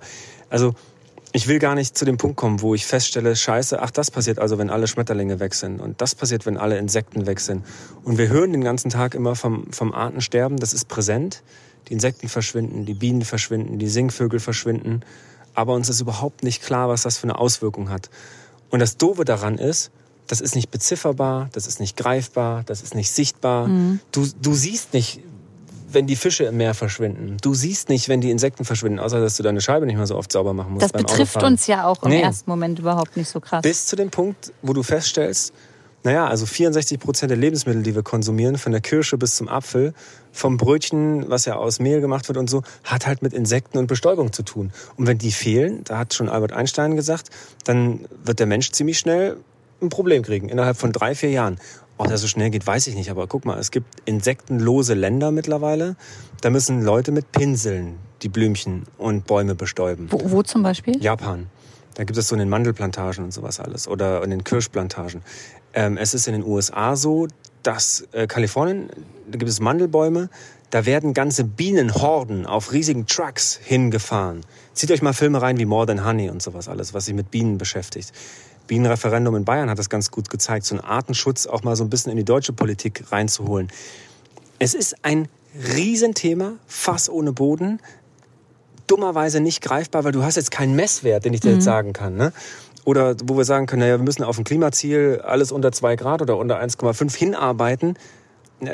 Also 0.48 0.74
ich 1.32 1.48
will 1.48 1.58
gar 1.58 1.74
nicht 1.74 1.96
zu 1.96 2.04
dem 2.04 2.18
Punkt 2.18 2.36
kommen, 2.36 2.60
wo 2.60 2.74
ich 2.74 2.84
feststelle, 2.84 3.34
scheiße, 3.34 3.80
ach, 3.80 3.90
das 3.90 4.10
passiert 4.10 4.38
also, 4.38 4.58
wenn 4.58 4.68
alle 4.68 4.86
Schmetterlinge 4.86 5.40
weg 5.40 5.54
sind. 5.54 5.80
Und 5.80 6.00
das 6.00 6.14
passiert, 6.14 6.44
wenn 6.44 6.58
alle 6.58 6.76
Insekten 6.76 7.26
weg 7.26 7.40
sind. 7.40 7.64
Und 8.04 8.18
wir 8.18 8.28
hören 8.28 8.52
den 8.52 8.62
ganzen 8.62 8.90
Tag 8.90 9.14
immer 9.14 9.34
vom, 9.34 9.72
vom 9.72 9.94
Artensterben, 9.94 10.58
das 10.58 10.74
ist 10.74 10.88
präsent. 10.88 11.42
Die 11.88 11.94
Insekten 11.94 12.28
verschwinden, 12.28 12.84
die 12.84 12.94
Bienen 12.94 13.22
verschwinden, 13.22 13.78
die 13.78 13.88
Singvögel 13.88 14.40
verschwinden. 14.40 15.00
Aber 15.54 15.74
uns 15.74 15.88
ist 15.88 16.00
überhaupt 16.00 16.42
nicht 16.42 16.62
klar, 16.62 16.88
was 16.88 17.02
das 17.02 17.18
für 17.18 17.24
eine 17.24 17.38
Auswirkung 17.38 17.88
hat. 17.88 18.10
Und 18.70 18.80
das 18.80 18.98
Doofe 18.98 19.24
daran 19.24 19.58
ist, 19.58 19.90
das 20.26 20.40
ist 20.40 20.54
nicht 20.54 20.70
bezifferbar, 20.70 21.48
das 21.52 21.66
ist 21.66 21.80
nicht 21.80 21.96
greifbar, 21.96 22.62
das 22.64 22.82
ist 22.82 22.94
nicht 22.94 23.10
sichtbar. 23.10 23.68
Mhm. 23.68 24.00
Du, 24.12 24.26
du 24.40 24.54
siehst 24.54 24.94
nicht, 24.94 25.20
wenn 25.94 26.06
die 26.06 26.16
Fische 26.16 26.44
im 26.44 26.56
Meer 26.56 26.74
verschwinden. 26.74 27.36
Du 27.40 27.54
siehst 27.54 27.88
nicht, 27.88 28.08
wenn 28.08 28.20
die 28.20 28.30
Insekten 28.30 28.64
verschwinden, 28.64 28.98
außer 28.98 29.20
dass 29.20 29.36
du 29.36 29.42
deine 29.42 29.60
Scheibe 29.60 29.86
nicht 29.86 29.96
mehr 29.96 30.06
so 30.06 30.16
oft 30.16 30.32
sauber 30.32 30.52
machen 30.52 30.72
musst. 30.74 30.84
Das 30.84 30.92
betrifft 30.92 31.36
Autofahren. 31.36 31.54
uns 31.54 31.66
ja 31.66 31.86
auch 31.86 32.02
im 32.02 32.10
nee. 32.10 32.20
ersten 32.20 32.50
Moment 32.50 32.78
überhaupt 32.78 33.16
nicht 33.16 33.28
so 33.28 33.40
krass. 33.40 33.62
Bis 33.62 33.86
zu 33.86 33.96
dem 33.96 34.10
Punkt, 34.10 34.52
wo 34.62 34.72
du 34.72 34.82
feststellst, 34.82 35.52
naja, 36.04 36.26
also 36.26 36.46
64 36.46 36.98
Prozent 36.98 37.30
der 37.30 37.38
Lebensmittel, 37.38 37.82
die 37.82 37.94
wir 37.94 38.02
konsumieren, 38.02 38.58
von 38.58 38.72
der 38.72 38.80
Kirsche 38.80 39.18
bis 39.18 39.36
zum 39.36 39.48
Apfel, 39.48 39.94
vom 40.32 40.56
Brötchen, 40.56 41.30
was 41.30 41.44
ja 41.44 41.54
aus 41.54 41.78
Mehl 41.78 42.00
gemacht 42.00 42.28
wird 42.28 42.38
und 42.38 42.50
so, 42.50 42.62
hat 42.82 43.06
halt 43.06 43.22
mit 43.22 43.32
Insekten 43.32 43.78
und 43.78 43.86
Bestäubung 43.86 44.32
zu 44.32 44.42
tun. 44.42 44.72
Und 44.96 45.06
wenn 45.06 45.18
die 45.18 45.30
fehlen, 45.30 45.84
da 45.84 45.98
hat 45.98 46.14
schon 46.14 46.28
Albert 46.28 46.52
Einstein 46.52 46.96
gesagt, 46.96 47.30
dann 47.64 48.06
wird 48.24 48.40
der 48.40 48.46
Mensch 48.46 48.72
ziemlich 48.72 48.98
schnell 48.98 49.36
ein 49.80 49.90
Problem 49.90 50.22
kriegen, 50.22 50.48
innerhalb 50.48 50.76
von 50.76 50.92
drei, 50.92 51.14
vier 51.14 51.30
Jahren. 51.30 51.58
Ob 51.98 52.08
das 52.08 52.20
so 52.20 52.26
schnell 52.26 52.50
geht, 52.50 52.66
weiß 52.66 52.86
ich 52.88 52.94
nicht. 52.94 53.10
Aber 53.10 53.26
guck 53.26 53.44
mal, 53.44 53.58
es 53.58 53.70
gibt 53.70 53.86
insektenlose 54.04 54.94
Länder 54.94 55.30
mittlerweile. 55.30 55.96
Da 56.40 56.50
müssen 56.50 56.82
Leute 56.82 57.12
mit 57.12 57.30
Pinseln 57.32 57.98
die 58.22 58.28
Blümchen 58.28 58.84
und 58.98 59.26
Bäume 59.26 59.54
bestäuben. 59.54 60.08
Wo, 60.10 60.30
wo 60.30 60.42
zum 60.42 60.62
Beispiel? 60.62 61.00
Japan. 61.02 61.48
Da 61.94 62.04
gibt 62.04 62.18
es 62.18 62.28
so 62.28 62.34
in 62.34 62.38
den 62.38 62.48
Mandelplantagen 62.48 63.24
und 63.24 63.32
sowas 63.32 63.60
alles. 63.60 63.86
Oder 63.86 64.22
in 64.24 64.30
den 64.30 64.44
Kirschplantagen. 64.44 65.22
Ähm, 65.74 65.96
es 65.96 66.14
ist 66.14 66.26
in 66.26 66.32
den 66.32 66.44
USA 66.44 66.96
so, 66.96 67.28
dass 67.62 68.08
äh, 68.12 68.26
Kalifornien, 68.26 68.88
da 69.30 69.38
gibt 69.38 69.50
es 69.50 69.60
Mandelbäume, 69.60 70.30
da 70.70 70.86
werden 70.86 71.12
ganze 71.12 71.44
Bienenhorden 71.44 72.46
auf 72.46 72.72
riesigen 72.72 73.06
Trucks 73.06 73.60
hingefahren. 73.62 74.40
Zieht 74.72 74.90
euch 74.90 75.02
mal 75.02 75.12
Filme 75.12 75.42
rein 75.42 75.58
wie 75.58 75.66
More 75.66 75.86
Than 75.86 76.04
Honey 76.04 76.30
und 76.30 76.42
sowas 76.42 76.66
alles, 76.66 76.94
was 76.94 77.04
sich 77.04 77.14
mit 77.14 77.30
Bienen 77.30 77.58
beschäftigt. 77.58 78.12
Bienenreferendum 78.66 79.34
in 79.36 79.44
Bayern 79.44 79.70
hat 79.70 79.78
das 79.78 79.90
ganz 79.90 80.10
gut 80.10 80.30
gezeigt, 80.30 80.66
so 80.66 80.74
einen 80.74 80.84
Artenschutz 80.84 81.46
auch 81.46 81.62
mal 81.62 81.76
so 81.76 81.84
ein 81.84 81.90
bisschen 81.90 82.10
in 82.10 82.16
die 82.16 82.24
deutsche 82.24 82.52
Politik 82.52 83.04
reinzuholen. 83.10 83.68
Es 84.58 84.74
ist 84.74 85.04
ein 85.04 85.28
Riesenthema, 85.74 86.54
Fass 86.66 87.10
ohne 87.10 87.32
Boden, 87.32 87.80
dummerweise 88.86 89.40
nicht 89.40 89.62
greifbar, 89.62 90.04
weil 90.04 90.12
du 90.12 90.22
hast 90.22 90.36
jetzt 90.36 90.50
keinen 90.50 90.76
Messwert, 90.76 91.24
den 91.24 91.34
ich 91.34 91.40
dir 91.40 91.50
mhm. 91.50 91.54
jetzt 91.56 91.64
sagen 91.64 91.92
kann. 91.92 92.16
Ne? 92.16 92.32
Oder 92.84 93.16
wo 93.24 93.36
wir 93.36 93.44
sagen 93.44 93.66
können, 93.66 93.80
naja, 93.80 93.98
wir 93.98 94.04
müssen 94.04 94.24
auf 94.24 94.38
ein 94.38 94.44
Klimaziel 94.44 95.20
alles 95.24 95.52
unter 95.52 95.72
2 95.72 95.96
Grad 95.96 96.22
oder 96.22 96.36
unter 96.36 96.60
1,5 96.60 97.16
hinarbeiten. 97.16 97.96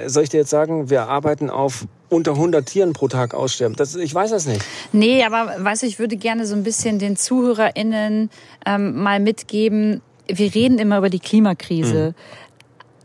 Soll 0.06 0.24
ich 0.24 0.28
dir 0.28 0.38
jetzt 0.38 0.50
sagen, 0.50 0.90
wir 0.90 1.08
arbeiten 1.08 1.50
auf 1.50 1.86
unter 2.08 2.32
100 2.32 2.66
Tieren 2.66 2.92
pro 2.92 3.08
Tag 3.08 3.34
aussterben? 3.34 3.76
Das, 3.76 3.94
ich 3.94 4.14
weiß 4.14 4.30
das 4.30 4.46
nicht. 4.46 4.62
Nee, 4.92 5.24
aber 5.24 5.54
weißt 5.58 5.82
du, 5.82 5.86
ich 5.86 5.98
würde 5.98 6.16
gerne 6.16 6.46
so 6.46 6.54
ein 6.54 6.62
bisschen 6.62 6.98
den 6.98 7.16
ZuhörerInnen 7.16 8.30
ähm, 8.66 9.02
mal 9.02 9.20
mitgeben, 9.20 10.02
wir 10.30 10.54
reden 10.54 10.78
immer 10.78 10.98
über 10.98 11.10
die 11.10 11.20
Klimakrise. 11.20 12.14
Mhm. 12.16 12.48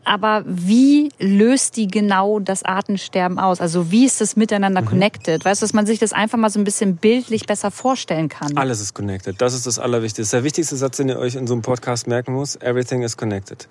Aber 0.05 0.43
wie 0.45 1.09
löst 1.17 1.77
die 1.77 1.87
genau 1.87 2.39
das 2.39 2.63
Artensterben 2.63 3.39
aus? 3.39 3.61
Also 3.61 3.89
wie 3.89 4.05
ist 4.05 4.19
das 4.19 4.35
miteinander 4.35 4.81
mhm. 4.81 4.87
connected? 4.87 5.45
Weißt 5.45 5.61
du, 5.61 5.63
dass 5.65 5.73
man 5.73 5.85
sich 5.85 5.99
das 5.99 6.11
einfach 6.11 6.37
mal 6.37 6.49
so 6.49 6.59
ein 6.59 6.65
bisschen 6.65 6.97
bildlich 6.97 7.45
besser 7.45 7.71
vorstellen 7.71 8.27
kann? 8.27 8.57
Alles 8.57 8.81
ist 8.81 8.93
connected. 8.93 9.39
Das 9.41 9.53
ist 9.53 9.65
das 9.65 9.79
Allerwichtigste. 9.79 10.37
Der 10.37 10.43
wichtigste 10.43 10.75
Satz, 10.75 10.97
den 10.97 11.07
ihr 11.07 11.19
euch 11.19 11.35
in 11.35 11.47
so 11.47 11.53
einem 11.53 11.61
Podcast 11.61 12.07
merken 12.07 12.33
muss. 12.33 12.57
Everything 12.57 13.01
is 13.01 13.15
connected. 13.15 13.67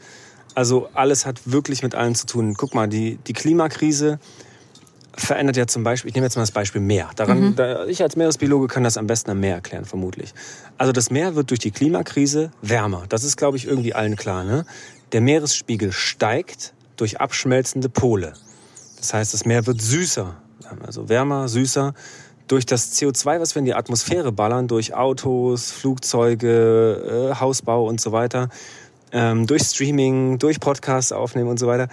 Also 0.54 0.88
alles 0.94 1.26
hat 1.26 1.40
wirklich 1.44 1.82
mit 1.82 1.94
allem 1.94 2.14
zu 2.14 2.26
tun. 2.26 2.54
Guck 2.54 2.74
mal, 2.74 2.88
die, 2.88 3.18
die 3.26 3.32
Klimakrise 3.32 4.18
verändert 5.16 5.56
ja 5.56 5.66
zum 5.66 5.84
Beispiel, 5.84 6.08
ich 6.08 6.14
nehme 6.14 6.26
jetzt 6.26 6.36
mal 6.36 6.42
das 6.42 6.52
Beispiel 6.52 6.80
Meer. 6.80 7.10
Daran, 7.16 7.40
mhm. 7.40 7.56
da, 7.56 7.86
ich 7.86 8.02
als 8.02 8.16
Meeresbiologe 8.16 8.66
kann 8.66 8.82
das 8.82 8.96
am 8.96 9.06
besten 9.06 9.30
am 9.30 9.40
Meer 9.40 9.56
erklären, 9.56 9.84
vermutlich. 9.84 10.32
Also 10.78 10.92
das 10.92 11.10
Meer 11.10 11.34
wird 11.34 11.50
durch 11.50 11.60
die 11.60 11.70
Klimakrise 11.70 12.50
wärmer. 12.62 13.04
Das 13.08 13.24
ist, 13.24 13.36
glaube 13.36 13.56
ich, 13.56 13.66
irgendwie 13.66 13.94
allen 13.94 14.16
klar. 14.16 14.44
Ne? 14.44 14.64
Der 15.12 15.20
Meeresspiegel 15.20 15.92
steigt 15.92 16.72
durch 16.96 17.20
abschmelzende 17.20 17.88
Pole. 17.88 18.32
Das 18.98 19.12
heißt, 19.12 19.34
das 19.34 19.44
Meer 19.44 19.66
wird 19.66 19.80
süßer, 19.82 20.36
also 20.86 21.08
wärmer, 21.08 21.48
süßer. 21.48 21.94
Durch 22.48 22.66
das 22.66 22.92
CO2, 22.94 23.40
was 23.40 23.54
wir 23.54 23.60
in 23.60 23.66
die 23.66 23.74
Atmosphäre 23.74 24.30
ballern, 24.32 24.68
durch 24.68 24.94
Autos, 24.94 25.70
Flugzeuge, 25.70 27.30
äh, 27.32 27.40
Hausbau 27.40 27.86
und 27.86 28.00
so 28.00 28.12
weiter, 28.12 28.48
ähm, 29.12 29.46
durch 29.46 29.62
Streaming, 29.62 30.38
durch 30.38 30.60
Podcasts 30.60 31.12
aufnehmen 31.12 31.48
und 31.48 31.58
so 31.58 31.66
weiter. 31.66 31.88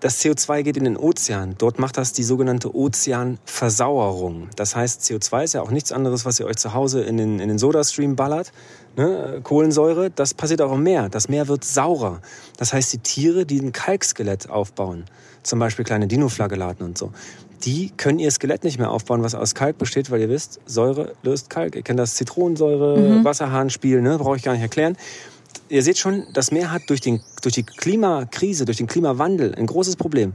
Das 0.00 0.22
CO2 0.22 0.64
geht 0.64 0.76
in 0.76 0.84
den 0.84 0.98
Ozean. 0.98 1.54
Dort 1.56 1.78
macht 1.78 1.96
das 1.96 2.12
die 2.12 2.24
sogenannte 2.24 2.74
Ozeanversauerung. 2.74 4.48
Das 4.54 4.76
heißt, 4.76 5.00
CO2 5.00 5.44
ist 5.44 5.54
ja 5.54 5.62
auch 5.62 5.70
nichts 5.70 5.92
anderes, 5.92 6.26
was 6.26 6.38
ihr 6.38 6.44
euch 6.44 6.56
zu 6.56 6.74
Hause 6.74 7.00
in 7.02 7.16
den, 7.16 7.40
in 7.40 7.48
den 7.48 7.56
Sodastream 7.56 8.14
ballert. 8.14 8.52
Ne? 8.96 9.40
Kohlensäure, 9.42 10.10
das 10.10 10.34
passiert 10.34 10.60
auch 10.60 10.72
im 10.72 10.82
Meer. 10.82 11.08
Das 11.08 11.30
Meer 11.30 11.48
wird 11.48 11.64
saurer. 11.64 12.20
Das 12.58 12.74
heißt, 12.74 12.92
die 12.92 12.98
Tiere, 12.98 13.46
die 13.46 13.58
ein 13.60 13.72
Kalkskelett 13.72 14.50
aufbauen, 14.50 15.04
zum 15.42 15.58
Beispiel 15.58 15.86
kleine 15.86 16.06
Dinoflagellaten 16.06 16.84
und 16.84 16.98
so, 16.98 17.10
die 17.64 17.90
können 17.96 18.18
ihr 18.18 18.30
Skelett 18.30 18.62
nicht 18.62 18.78
mehr 18.78 18.90
aufbauen, 18.90 19.22
was 19.22 19.34
aus 19.34 19.54
Kalk 19.54 19.78
besteht, 19.78 20.10
weil 20.10 20.20
ihr 20.20 20.28
wisst, 20.28 20.60
Säure 20.66 21.12
löst 21.22 21.48
Kalk. 21.48 21.76
Ihr 21.76 21.82
kennt 21.82 21.98
das 21.98 22.16
Zitronensäure, 22.16 22.98
mhm. 22.98 23.24
Wasserhahnspiel, 23.24 24.02
ne? 24.02 24.18
brauche 24.18 24.36
ich 24.36 24.42
gar 24.42 24.52
nicht 24.52 24.60
erklären 24.60 24.98
ihr 25.68 25.82
seht 25.82 25.98
schon, 25.98 26.26
das 26.32 26.50
Meer 26.50 26.70
hat 26.70 26.82
durch, 26.88 27.00
den, 27.00 27.20
durch 27.42 27.54
die 27.54 27.62
Klimakrise, 27.62 28.64
durch 28.64 28.78
den 28.78 28.86
Klimawandel 28.86 29.54
ein 29.54 29.66
großes 29.66 29.96
Problem. 29.96 30.34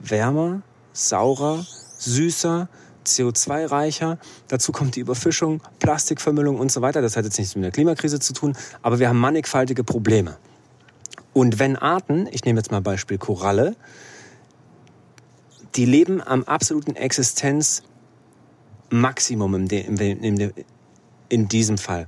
Wärmer, 0.00 0.62
saurer, 0.92 1.64
süßer, 1.98 2.68
CO2-reicher. 3.06 4.18
Dazu 4.48 4.72
kommt 4.72 4.96
die 4.96 5.00
Überfischung, 5.00 5.62
Plastikvermüllung 5.78 6.58
und 6.58 6.70
so 6.70 6.82
weiter. 6.82 7.02
Das 7.02 7.16
hat 7.16 7.24
jetzt 7.24 7.38
nichts 7.38 7.54
mit 7.54 7.64
der 7.64 7.72
Klimakrise 7.72 8.20
zu 8.20 8.32
tun, 8.32 8.56
aber 8.82 8.98
wir 8.98 9.08
haben 9.08 9.18
mannigfaltige 9.18 9.84
Probleme. 9.84 10.36
Und 11.32 11.58
wenn 11.58 11.76
Arten, 11.76 12.28
ich 12.30 12.44
nehme 12.44 12.60
jetzt 12.60 12.70
mal 12.70 12.80
Beispiel 12.80 13.18
Koralle, 13.18 13.76
die 15.76 15.84
leben 15.84 16.22
am 16.22 16.44
absoluten 16.44 16.96
Existenzmaximum 16.96 19.54
in, 19.54 19.68
in, 19.68 20.52
in 21.28 21.48
diesem 21.48 21.78
Fall. 21.78 22.06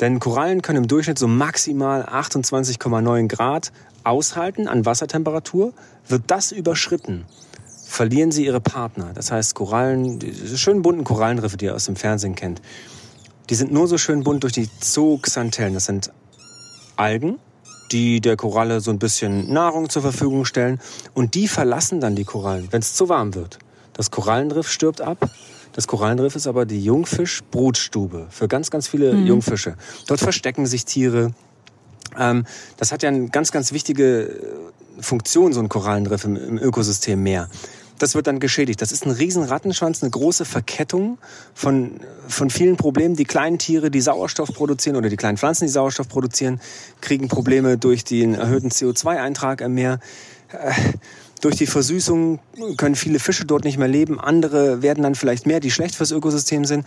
Denn 0.00 0.20
Korallen 0.20 0.62
können 0.62 0.84
im 0.84 0.88
Durchschnitt 0.88 1.18
so 1.18 1.26
maximal 1.26 2.04
28,9 2.04 3.28
Grad 3.28 3.72
aushalten 4.04 4.68
an 4.68 4.86
Wassertemperatur. 4.86 5.72
Wird 6.06 6.22
das 6.28 6.52
überschritten, 6.52 7.24
verlieren 7.84 8.30
sie 8.30 8.44
ihre 8.44 8.60
Partner. 8.60 9.10
Das 9.14 9.32
heißt, 9.32 9.54
Korallen, 9.54 10.18
diese 10.18 10.58
schönen 10.58 10.82
bunten 10.82 11.04
Korallenriffe, 11.04 11.56
die 11.56 11.66
ihr 11.66 11.74
aus 11.74 11.86
dem 11.86 11.96
Fernsehen 11.96 12.34
kennt, 12.34 12.62
die 13.50 13.54
sind 13.54 13.72
nur 13.72 13.88
so 13.88 13.98
schön 13.98 14.24
bunt 14.24 14.42
durch 14.42 14.52
die 14.52 14.68
Zooxanthellen. 14.80 15.74
Das 15.74 15.86
sind 15.86 16.12
Algen, 16.96 17.38
die 17.92 18.20
der 18.20 18.36
Koralle 18.36 18.80
so 18.80 18.90
ein 18.90 18.98
bisschen 18.98 19.52
Nahrung 19.52 19.88
zur 19.88 20.02
Verfügung 20.02 20.44
stellen. 20.44 20.80
Und 21.14 21.34
die 21.34 21.48
verlassen 21.48 22.00
dann 22.00 22.14
die 22.14 22.24
Korallen, 22.24 22.68
wenn 22.70 22.80
es 22.80 22.94
zu 22.94 23.08
warm 23.08 23.34
wird. 23.34 23.58
Das 23.94 24.10
Korallenriff 24.10 24.70
stirbt 24.70 25.00
ab. 25.00 25.30
Das 25.72 25.86
Korallenriff 25.86 26.36
ist 26.36 26.46
aber 26.46 26.66
die 26.66 26.82
Jungfischbrutstube 26.82 28.26
für 28.30 28.48
ganz, 28.48 28.70
ganz 28.70 28.88
viele 28.88 29.14
mhm. 29.14 29.26
Jungfische. 29.26 29.74
Dort 30.06 30.20
verstecken 30.20 30.66
sich 30.66 30.84
Tiere. 30.84 31.32
Ähm, 32.18 32.44
das 32.76 32.92
hat 32.92 33.02
ja 33.02 33.08
eine 33.08 33.28
ganz, 33.28 33.52
ganz 33.52 33.72
wichtige 33.72 34.40
Funktion, 35.00 35.52
so 35.52 35.60
ein 35.60 35.68
Korallenriff 35.68 36.24
im, 36.24 36.36
im 36.36 36.58
Ökosystem 36.58 37.22
Meer 37.22 37.48
das 37.98 38.14
wird 38.14 38.26
dann 38.26 38.40
geschädigt. 38.40 38.80
Das 38.80 38.92
ist 38.92 39.04
ein 39.04 39.10
riesen 39.10 39.44
Rattenschwanz, 39.44 40.02
eine 40.02 40.10
große 40.10 40.44
Verkettung 40.44 41.18
von, 41.54 42.00
von 42.26 42.50
vielen 42.50 42.76
Problemen. 42.76 43.16
Die 43.16 43.24
kleinen 43.24 43.58
Tiere, 43.58 43.90
die 43.90 44.00
Sauerstoff 44.00 44.52
produzieren 44.52 44.96
oder 44.96 45.08
die 45.08 45.16
kleinen 45.16 45.36
Pflanzen, 45.36 45.64
die 45.66 45.72
Sauerstoff 45.72 46.08
produzieren, 46.08 46.60
kriegen 47.00 47.28
Probleme 47.28 47.78
durch 47.78 48.04
den 48.04 48.34
erhöhten 48.34 48.70
CO2-Eintrag 48.70 49.60
im 49.60 49.74
Meer. 49.74 50.00
Durch 51.40 51.56
die 51.56 51.66
Versüßung 51.66 52.40
können 52.76 52.94
viele 52.94 53.18
Fische 53.18 53.44
dort 53.44 53.64
nicht 53.64 53.78
mehr 53.78 53.88
leben. 53.88 54.18
Andere 54.20 54.82
werden 54.82 55.02
dann 55.02 55.14
vielleicht 55.14 55.46
mehr, 55.46 55.60
die 55.60 55.70
schlecht 55.70 55.94
fürs 55.94 56.10
Ökosystem 56.10 56.64
sind. 56.64 56.84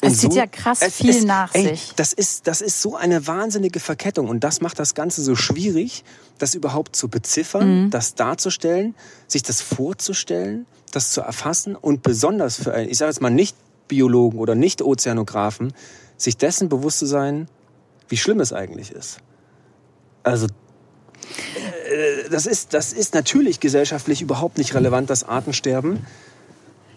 Es 0.00 0.18
zieht 0.18 0.32
so, 0.32 0.38
ja 0.38 0.46
krass 0.46 0.84
viel 0.84 1.10
es, 1.10 1.24
nach 1.24 1.54
ey, 1.54 1.68
sich. 1.68 1.92
Das 1.96 2.12
ist, 2.12 2.46
das 2.46 2.60
ist 2.60 2.82
so 2.82 2.96
eine 2.96 3.26
wahnsinnige 3.26 3.80
Verkettung 3.80 4.28
und 4.28 4.44
das 4.44 4.60
macht 4.60 4.78
das 4.78 4.94
Ganze 4.94 5.22
so 5.22 5.34
schwierig, 5.34 6.04
das 6.38 6.54
überhaupt 6.54 6.94
zu 6.94 7.08
beziffern, 7.08 7.86
mhm. 7.86 7.90
das 7.90 8.14
darzustellen, 8.14 8.94
sich 9.26 9.42
das 9.42 9.62
vorzustellen, 9.62 10.66
das 10.92 11.12
zu 11.12 11.22
erfassen 11.22 11.76
und 11.76 12.02
besonders 12.02 12.56
für, 12.56 12.78
ich 12.82 12.98
sage 12.98 13.10
jetzt 13.10 13.22
mal 13.22 13.30
nicht 13.30 13.56
Biologen 13.88 14.38
oder 14.38 14.54
nicht 14.54 14.82
Ozeanografen, 14.82 15.72
sich 16.16 16.36
dessen 16.36 16.68
bewusst 16.68 16.98
zu 16.98 17.06
sein, 17.06 17.48
wie 18.08 18.16
schlimm 18.16 18.40
es 18.40 18.52
eigentlich 18.52 18.90
ist. 18.90 19.18
Also 20.22 20.46
das 22.30 22.46
ist, 22.46 22.74
das 22.74 22.92
ist 22.92 23.14
natürlich 23.14 23.60
gesellschaftlich 23.60 24.22
überhaupt 24.22 24.58
nicht 24.58 24.74
relevant, 24.74 25.10
das 25.10 25.24
Artensterben. 25.24 26.04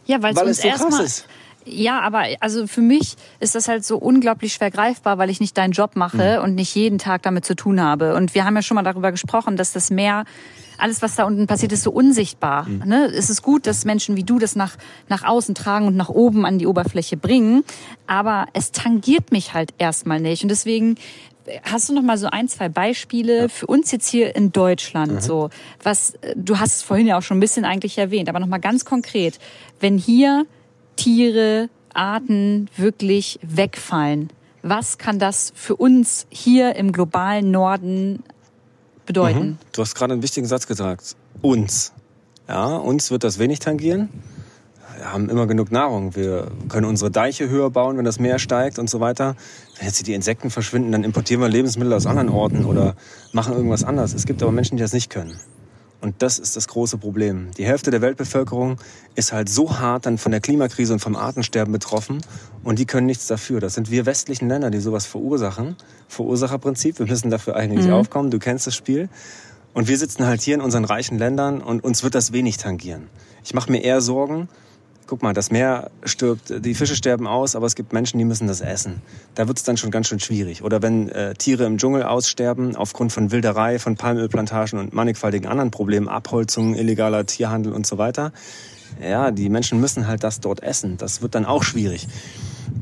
Ja, 0.05 0.21
weil 0.21 0.35
es 0.47 0.61
so 0.61 0.69
krass 0.69 0.99
ist. 0.99 1.25
Ja, 1.65 1.99
aber 1.99 2.23
also 2.39 2.67
für 2.67 2.81
mich 2.81 3.15
ist 3.39 3.53
das 3.53 3.67
halt 3.67 3.85
so 3.85 3.97
unglaublich 3.97 4.53
schwer 4.53 4.71
greifbar, 4.71 5.17
weil 5.17 5.29
ich 5.29 5.39
nicht 5.39 5.57
deinen 5.57 5.71
Job 5.71 5.95
mache 5.95 6.37
mhm. 6.37 6.43
und 6.43 6.55
nicht 6.55 6.73
jeden 6.73 6.97
Tag 6.97 7.21
damit 7.21 7.45
zu 7.45 7.55
tun 7.55 7.81
habe. 7.81 8.15
Und 8.15 8.33
wir 8.33 8.45
haben 8.45 8.55
ja 8.55 8.61
schon 8.61 8.75
mal 8.75 8.83
darüber 8.83 9.11
gesprochen, 9.11 9.57
dass 9.57 9.73
das 9.73 9.91
Meer 9.91 10.23
alles, 10.79 11.01
was 11.01 11.15
da 11.15 11.25
unten 11.25 11.45
passiert, 11.45 11.71
ist 11.71 11.83
so 11.83 11.91
unsichtbar. 11.91 12.63
Mhm. 12.63 12.83
Ne? 12.85 13.05
Es 13.05 13.29
ist 13.29 13.41
gut, 13.41 13.67
dass 13.67 13.85
Menschen 13.85 14.15
wie 14.15 14.23
du 14.23 14.39
das 14.39 14.55
nach, 14.55 14.77
nach 15.09 15.23
außen 15.23 15.53
tragen 15.53 15.87
und 15.87 15.95
nach 15.95 16.09
oben 16.09 16.45
an 16.45 16.57
die 16.57 16.67
Oberfläche 16.67 17.17
bringen, 17.17 17.63
aber 18.07 18.47
es 18.53 18.71
tangiert 18.71 19.31
mich 19.31 19.53
halt 19.53 19.73
erstmal 19.77 20.19
nicht. 20.19 20.43
Und 20.43 20.49
deswegen 20.49 20.95
hast 21.63 21.89
du 21.89 21.93
noch 21.93 22.01
mal 22.01 22.17
so 22.17 22.27
ein, 22.27 22.47
zwei 22.47 22.69
Beispiele 22.69 23.41
ja. 23.41 23.47
für 23.47 23.67
uns 23.67 23.91
jetzt 23.91 24.07
hier 24.09 24.35
in 24.35 24.51
Deutschland, 24.51 25.13
mhm. 25.13 25.21
so 25.21 25.49
was 25.83 26.13
du 26.35 26.59
hast 26.59 26.77
es 26.77 26.81
vorhin 26.83 27.07
ja 27.07 27.17
auch 27.17 27.21
schon 27.21 27.37
ein 27.37 27.41
bisschen 27.41 27.65
eigentlich 27.65 27.97
erwähnt, 27.97 28.29
aber 28.29 28.39
noch 28.39 28.47
mal 28.47 28.57
ganz 28.57 28.85
konkret, 28.85 29.39
wenn 29.79 29.97
hier 29.97 30.45
Tiere, 30.95 31.69
Arten 31.93 32.69
wirklich 32.75 33.39
wegfallen. 33.41 34.29
Was 34.61 34.97
kann 34.97 35.19
das 35.19 35.53
für 35.55 35.75
uns 35.75 36.27
hier 36.29 36.75
im 36.75 36.91
globalen 36.91 37.51
Norden 37.51 38.23
bedeuten? 39.05 39.39
Mhm. 39.39 39.57
Du 39.71 39.81
hast 39.81 39.95
gerade 39.95 40.13
einen 40.13 40.23
wichtigen 40.23 40.47
Satz 40.47 40.67
gesagt. 40.67 41.15
Uns. 41.41 41.93
Ja, 42.47 42.75
uns 42.75 43.11
wird 43.11 43.23
das 43.23 43.39
wenig 43.39 43.59
tangieren. 43.59 44.09
Wir 44.99 45.13
haben 45.13 45.29
immer 45.29 45.47
genug 45.47 45.71
Nahrung. 45.71 46.13
Wir 46.17 46.51
können 46.67 46.85
unsere 46.85 47.09
Deiche 47.09 47.47
höher 47.47 47.69
bauen, 47.69 47.97
wenn 47.97 48.03
das 48.03 48.19
Meer 48.19 48.37
steigt 48.37 48.79
und 48.79 48.89
so 48.89 48.99
weiter. 48.99 49.37
Wenn 49.77 49.87
jetzt 49.87 50.05
die 50.05 50.13
Insekten 50.13 50.49
verschwinden, 50.49 50.91
dann 50.91 51.05
importieren 51.05 51.41
wir 51.41 51.47
Lebensmittel 51.47 51.93
aus 51.93 52.05
anderen 52.05 52.27
Orten 52.27 52.65
oder 52.65 52.95
machen 53.31 53.53
irgendwas 53.53 53.85
anderes. 53.85 54.13
Es 54.13 54.25
gibt 54.25 54.43
aber 54.43 54.51
Menschen, 54.51 54.75
die 54.75 54.83
das 54.83 54.91
nicht 54.91 55.09
können. 55.09 55.39
Und 56.01 56.15
das 56.21 56.37
ist 56.37 56.57
das 56.57 56.67
große 56.67 56.97
Problem. 56.97 57.51
Die 57.57 57.65
Hälfte 57.65 57.91
der 57.91 58.01
Weltbevölkerung 58.01 58.75
ist 59.15 59.31
halt 59.31 59.47
so 59.47 59.79
hart 59.79 60.05
dann 60.05 60.17
von 60.17 60.33
der 60.33 60.41
Klimakrise 60.41 60.91
und 60.91 60.99
vom 60.99 61.15
Artensterben 61.15 61.71
betroffen 61.71 62.19
und 62.65 62.77
die 62.77 62.85
können 62.85 63.07
nichts 63.07 63.27
dafür. 63.27 63.61
Das 63.61 63.75
sind 63.75 63.91
wir 63.91 64.05
westlichen 64.05 64.49
Länder, 64.49 64.69
die 64.69 64.79
sowas 64.79 65.05
verursachen. 65.05 65.77
Verursacherprinzip, 66.09 66.99
wir 66.99 67.05
müssen 67.05 67.29
dafür 67.29 67.55
eigentlich 67.55 67.85
mhm. 67.85 67.93
aufkommen. 67.93 68.31
Du 68.31 68.39
kennst 68.39 68.67
das 68.67 68.75
Spiel. 68.75 69.07
Und 69.73 69.87
wir 69.87 69.97
sitzen 69.97 70.25
halt 70.25 70.41
hier 70.41 70.55
in 70.55 70.61
unseren 70.61 70.83
reichen 70.83 71.17
Ländern 71.17 71.61
und 71.61 71.85
uns 71.85 72.03
wird 72.03 72.15
das 72.15 72.33
wenig 72.33 72.57
tangieren. 72.57 73.07
Ich 73.45 73.53
mache 73.53 73.71
mir 73.71 73.81
eher 73.81 74.01
Sorgen, 74.01 74.49
guck 75.09 75.23
mal, 75.23 75.33
das 75.33 75.49
Meer 75.49 75.89
stirbt, 76.03 76.63
die 76.63 76.75
Fische 76.75 76.95
sterben 76.95 77.25
aus, 77.25 77.55
aber 77.55 77.65
es 77.65 77.73
gibt 77.73 77.93
Menschen, 77.93 78.19
die 78.19 78.25
müssen 78.25 78.47
das 78.47 78.61
essen. 78.61 79.01
Da 79.33 79.47
wird 79.47 79.57
es 79.57 79.63
dann 79.63 79.75
schon 79.75 79.89
ganz 79.89 80.07
schön 80.07 80.19
schwierig. 80.19 80.63
Oder 80.63 80.83
wenn 80.83 81.09
äh, 81.09 81.33
Tiere 81.33 81.65
im 81.65 81.79
Dschungel 81.79 82.03
aussterben 82.03 82.75
aufgrund 82.75 83.11
von 83.11 83.31
Wilderei, 83.31 83.79
von 83.79 83.95
Palmölplantagen 83.95 84.77
und 84.77 84.93
mannigfaltigen 84.93 85.49
anderen 85.49 85.71
Problemen, 85.71 86.07
Abholzung, 86.07 86.75
illegaler 86.75 87.25
Tierhandel 87.25 87.73
und 87.73 87.87
so 87.87 87.97
weiter. 87.97 88.31
Ja, 89.01 89.31
die 89.31 89.49
Menschen 89.49 89.81
müssen 89.81 90.07
halt 90.07 90.23
das 90.23 90.41
dort 90.41 90.61
essen. 90.61 90.97
Das 90.97 91.23
wird 91.23 91.33
dann 91.33 91.45
auch 91.45 91.63
schwierig. 91.63 92.07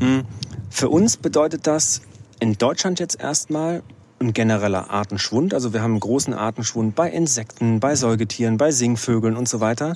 Hm, 0.01 0.25
für 0.69 0.89
uns 0.89 1.15
bedeutet 1.15 1.65
das 1.65 2.01
in 2.41 2.57
Deutschland 2.57 2.99
jetzt 2.99 3.21
erstmal 3.21 3.83
ein 4.19 4.33
genereller 4.33 4.89
Artenschwund. 4.89 5.53
Also 5.53 5.71
wir 5.71 5.81
haben 5.81 5.91
einen 5.91 6.01
großen 6.01 6.33
Artenschwund 6.33 6.93
bei 6.93 7.09
Insekten, 7.09 7.79
bei 7.79 7.95
Säugetieren, 7.95 8.57
bei 8.57 8.71
Singvögeln 8.71 9.37
und 9.37 9.47
so 9.47 9.61
weiter 9.61 9.93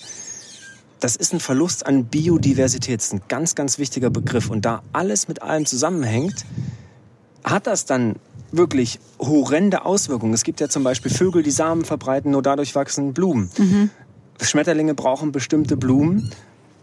das 1.01 1.15
ist 1.15 1.33
ein 1.33 1.39
Verlust 1.39 1.85
an 1.85 2.05
Biodiversität. 2.05 2.99
Das 2.99 3.07
ist 3.07 3.13
ein 3.13 3.21
ganz, 3.27 3.55
ganz 3.55 3.77
wichtiger 3.77 4.09
Begriff. 4.09 4.49
Und 4.49 4.65
da 4.65 4.83
alles 4.93 5.27
mit 5.27 5.41
allem 5.41 5.65
zusammenhängt, 5.65 6.45
hat 7.43 7.67
das 7.67 7.85
dann 7.85 8.15
wirklich 8.51 8.99
horrende 9.19 9.83
Auswirkungen. 9.83 10.33
Es 10.33 10.43
gibt 10.43 10.59
ja 10.59 10.69
zum 10.69 10.83
Beispiel 10.83 11.11
Vögel, 11.11 11.41
die 11.41 11.51
Samen 11.51 11.85
verbreiten, 11.85 12.31
nur 12.31 12.43
dadurch 12.43 12.75
wachsen 12.75 13.13
Blumen. 13.13 13.49
Mhm. 13.57 13.89
Schmetterlinge 14.41 14.93
brauchen 14.93 15.31
bestimmte 15.31 15.75
Blumen 15.75 16.31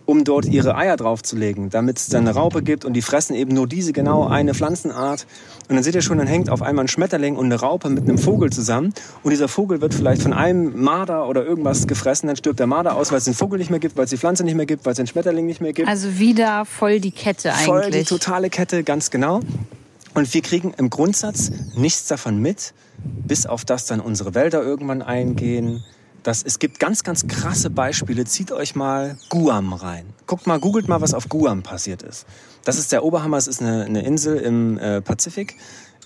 um 0.08 0.24
dort 0.24 0.46
ihre 0.46 0.74
Eier 0.74 0.96
draufzulegen, 0.96 1.68
damit 1.68 1.98
es 1.98 2.06
dann 2.06 2.26
eine 2.26 2.34
Raupe 2.34 2.62
gibt 2.62 2.86
und 2.86 2.94
die 2.94 3.02
fressen 3.02 3.36
eben 3.36 3.52
nur 3.52 3.66
diese 3.68 3.92
genau 3.92 4.26
eine 4.26 4.54
Pflanzenart. 4.54 5.26
Und 5.68 5.74
dann 5.74 5.84
seht 5.84 5.94
ihr 5.94 6.00
schon, 6.00 6.16
dann 6.16 6.26
hängt 6.26 6.48
auf 6.48 6.62
einmal 6.62 6.86
ein 6.86 6.88
Schmetterling 6.88 7.36
und 7.36 7.44
eine 7.44 7.56
Raupe 7.56 7.90
mit 7.90 8.04
einem 8.04 8.16
Vogel 8.16 8.50
zusammen 8.50 8.94
und 9.22 9.32
dieser 9.32 9.48
Vogel 9.48 9.82
wird 9.82 9.92
vielleicht 9.92 10.22
von 10.22 10.32
einem 10.32 10.80
Marder 10.82 11.28
oder 11.28 11.44
irgendwas 11.44 11.86
gefressen, 11.86 12.26
dann 12.26 12.36
stirbt 12.36 12.58
der 12.58 12.66
Marder 12.66 12.96
aus, 12.96 13.10
weil 13.10 13.18
es 13.18 13.24
den 13.24 13.34
Vogel 13.34 13.58
nicht 13.58 13.68
mehr 13.68 13.80
gibt, 13.80 13.98
weil 13.98 14.04
es 14.04 14.10
die 14.10 14.16
Pflanze 14.16 14.44
nicht 14.44 14.54
mehr 14.54 14.64
gibt, 14.64 14.86
weil 14.86 14.92
es 14.92 14.96
den 14.96 15.06
Schmetterling 15.06 15.44
nicht 15.44 15.60
mehr 15.60 15.74
gibt. 15.74 15.86
Also 15.86 16.18
wieder 16.18 16.64
voll 16.64 17.00
die 17.00 17.10
Kette 17.10 17.52
eigentlich. 17.52 17.66
Voll 17.66 17.90
die 17.90 18.04
totale 18.04 18.48
Kette, 18.48 18.84
ganz 18.84 19.10
genau. 19.10 19.40
Und 20.14 20.32
wir 20.32 20.40
kriegen 20.40 20.72
im 20.78 20.88
Grundsatz 20.88 21.52
nichts 21.76 22.06
davon 22.06 22.38
mit, 22.38 22.72
bis 23.26 23.44
auf 23.44 23.66
das 23.66 23.84
dann 23.84 24.00
unsere 24.00 24.34
Wälder 24.34 24.62
irgendwann 24.62 25.02
eingehen, 25.02 25.84
das, 26.28 26.42
es 26.42 26.58
gibt 26.58 26.78
ganz, 26.78 27.04
ganz 27.04 27.26
krasse 27.26 27.70
Beispiele. 27.70 28.26
Zieht 28.26 28.52
euch 28.52 28.74
mal 28.74 29.16
Guam 29.30 29.72
rein. 29.72 30.04
Guckt 30.26 30.46
mal, 30.46 30.60
googelt 30.60 30.86
mal, 30.86 31.00
was 31.00 31.14
auf 31.14 31.30
Guam 31.30 31.62
passiert 31.62 32.02
ist. 32.02 32.26
Das 32.64 32.78
ist 32.78 32.92
der 32.92 33.02
Oberhammer, 33.02 33.38
es 33.38 33.46
ist 33.46 33.62
eine, 33.62 33.86
eine 33.86 34.04
Insel 34.04 34.36
im 34.36 34.76
äh, 34.76 35.00
Pazifik. 35.00 35.56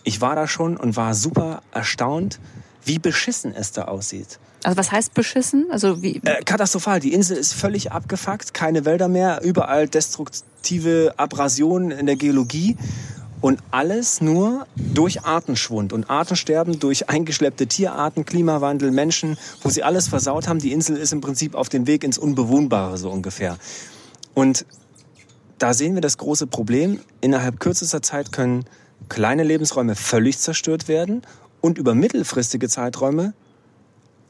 Ich 0.05 0.21
war 0.21 0.37
da 0.37 0.47
schon 0.47 0.77
und 0.77 0.97
war 0.97 1.15
super 1.15 1.65
erstaunt, 1.73 2.39
wie 2.85 3.01
beschissen 3.01 3.53
es 3.53 3.73
da 3.73 3.87
aussieht. 3.87 4.39
Also 4.63 4.79
was 4.79 4.93
heißt 4.93 5.13
beschissen? 5.13 5.67
Also 5.73 6.03
wie? 6.03 6.21
Äh, 6.25 6.45
katastrophal. 6.45 7.01
Die 7.01 7.15
Insel 7.15 7.37
ist 7.37 7.53
völlig 7.53 7.91
abgefuckt, 7.91 8.55
keine 8.55 8.85
Wälder 8.85 9.09
mehr, 9.09 9.43
überall 9.43 9.89
destruktive 9.89 11.15
Abrasionen 11.17 11.91
in 11.91 12.07
der 12.07 12.15
Geologie. 12.15 12.77
Und 13.43 13.61
alles 13.73 14.21
nur 14.21 14.67
durch 14.77 15.25
Artenschwund 15.25 15.93
und 15.93 16.09
Artensterben, 16.09 16.79
durch 16.79 17.11
eingeschleppte 17.11 17.67
Tierarten, 17.67 18.25
Klimawandel, 18.25 18.93
Menschen, 18.93 19.37
wo 19.63 19.69
sie 19.69 19.83
alles 19.83 20.09
versaut 20.09 20.49
haben. 20.49 20.61
Die 20.61 20.73
Insel 20.73 20.97
ist 20.97 21.13
im 21.13 21.21
Prinzip 21.21 21.57
auf 21.57 21.69
dem 21.69 21.87
Weg 21.87 22.05
ins 22.05 22.19
Unbewohnbare 22.19 22.97
so 22.97 23.11
ungefähr. 23.11 23.59
Und 24.33 24.65
da 25.59 25.75
sehen 25.75 25.95
wir 25.95 26.01
das 26.01 26.19
große 26.19 26.47
Problem. 26.47 27.01
Innerhalb 27.21 27.59
kürzester 27.59 28.01
Zeit 28.01 28.33
können 28.33 28.65
kleine 29.09 29.43
Lebensräume 29.43 29.97
völlig 29.97 30.39
zerstört 30.39 30.87
werden 30.87 31.23
und 31.61 31.79
über 31.79 31.95
mittelfristige 31.95 32.69
Zeiträume 32.69 33.35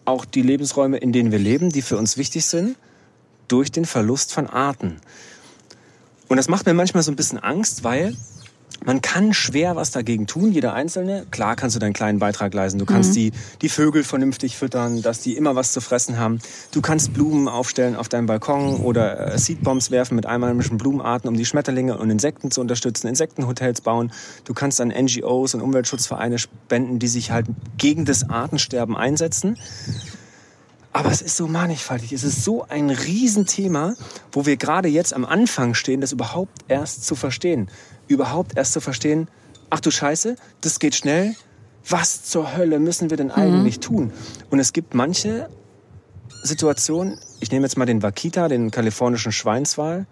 auch 0.04 0.24
die 0.24 0.42
Lebensräume, 0.42 0.96
in 0.96 1.12
denen 1.12 1.30
wir 1.30 1.38
leben, 1.38 1.70
die 1.70 1.82
für 1.82 1.96
uns 1.96 2.16
wichtig 2.16 2.46
sind, 2.46 2.76
durch 3.46 3.70
den 3.70 3.84
Verlust 3.84 4.32
von 4.32 4.46
Arten. 4.46 4.96
Und 6.28 6.38
das 6.38 6.48
macht 6.48 6.66
mir 6.66 6.74
manchmal 6.74 7.02
so 7.02 7.12
ein 7.12 7.16
bisschen 7.16 7.38
Angst, 7.38 7.84
weil 7.84 8.16
man 8.84 9.00
kann 9.00 9.32
schwer 9.32 9.76
was 9.76 9.90
dagegen 9.90 10.26
tun, 10.26 10.52
jeder 10.52 10.74
Einzelne. 10.74 11.26
Klar 11.30 11.56
kannst 11.56 11.76
du 11.76 11.80
deinen 11.80 11.92
kleinen 11.92 12.18
Beitrag 12.18 12.52
leisten. 12.54 12.78
Du 12.78 12.86
kannst 12.86 13.10
mhm. 13.10 13.14
die, 13.14 13.32
die 13.62 13.68
Vögel 13.68 14.04
vernünftig 14.04 14.56
füttern, 14.56 15.02
dass 15.02 15.20
die 15.20 15.36
immer 15.36 15.54
was 15.54 15.72
zu 15.72 15.80
fressen 15.80 16.18
haben. 16.18 16.38
Du 16.72 16.80
kannst 16.80 17.12
Blumen 17.12 17.48
aufstellen 17.48 17.96
auf 17.96 18.08
deinem 18.08 18.26
Balkon 18.26 18.76
oder 18.76 19.34
äh, 19.34 19.38
Seedbombs 19.38 19.90
werfen 19.90 20.16
mit 20.16 20.26
einheimischen 20.26 20.78
Blumenarten, 20.78 21.28
um 21.28 21.36
die 21.36 21.44
Schmetterlinge 21.44 21.98
und 21.98 22.10
Insekten 22.10 22.50
zu 22.50 22.60
unterstützen, 22.60 23.06
Insektenhotels 23.08 23.80
bauen. 23.80 24.12
Du 24.44 24.54
kannst 24.54 24.80
an 24.80 24.88
NGOs 24.88 25.54
und 25.54 25.60
Umweltschutzvereine 25.60 26.38
spenden, 26.38 26.98
die 26.98 27.08
sich 27.08 27.30
halt 27.30 27.46
gegen 27.78 28.04
das 28.04 28.28
Artensterben 28.28 28.96
einsetzen. 28.96 29.56
Aber 30.92 31.10
es 31.10 31.22
ist 31.22 31.36
so 31.36 31.48
mannigfaltig. 31.48 32.12
Es 32.12 32.22
ist 32.22 32.44
so 32.44 32.66
ein 32.68 32.90
Riesenthema, 32.90 33.94
wo 34.30 34.44
wir 34.44 34.56
gerade 34.56 34.88
jetzt 34.88 35.14
am 35.14 35.24
Anfang 35.24 35.74
stehen, 35.74 36.00
das 36.00 36.12
überhaupt 36.12 36.64
erst 36.68 37.06
zu 37.06 37.14
verstehen. 37.14 37.70
Überhaupt 38.08 38.56
erst 38.56 38.74
zu 38.74 38.80
verstehen, 38.80 39.28
ach 39.70 39.80
du 39.80 39.90
Scheiße, 39.90 40.36
das 40.60 40.78
geht 40.78 40.94
schnell. 40.94 41.34
Was 41.88 42.24
zur 42.24 42.56
Hölle 42.56 42.78
müssen 42.78 43.10
wir 43.10 43.16
denn 43.16 43.28
mhm. 43.28 43.32
eigentlich 43.32 43.76
mhm. 43.78 43.82
tun? 43.82 44.12
Und 44.50 44.58
es 44.58 44.72
gibt 44.72 44.94
manche 44.94 45.48
Situationen, 46.42 47.18
ich 47.40 47.50
nehme 47.50 47.64
jetzt 47.64 47.76
mal 47.76 47.86
den 47.86 48.02
Wakita, 48.02 48.48
den 48.48 48.70
kalifornischen 48.70 49.32
Schweinswal, 49.32 50.06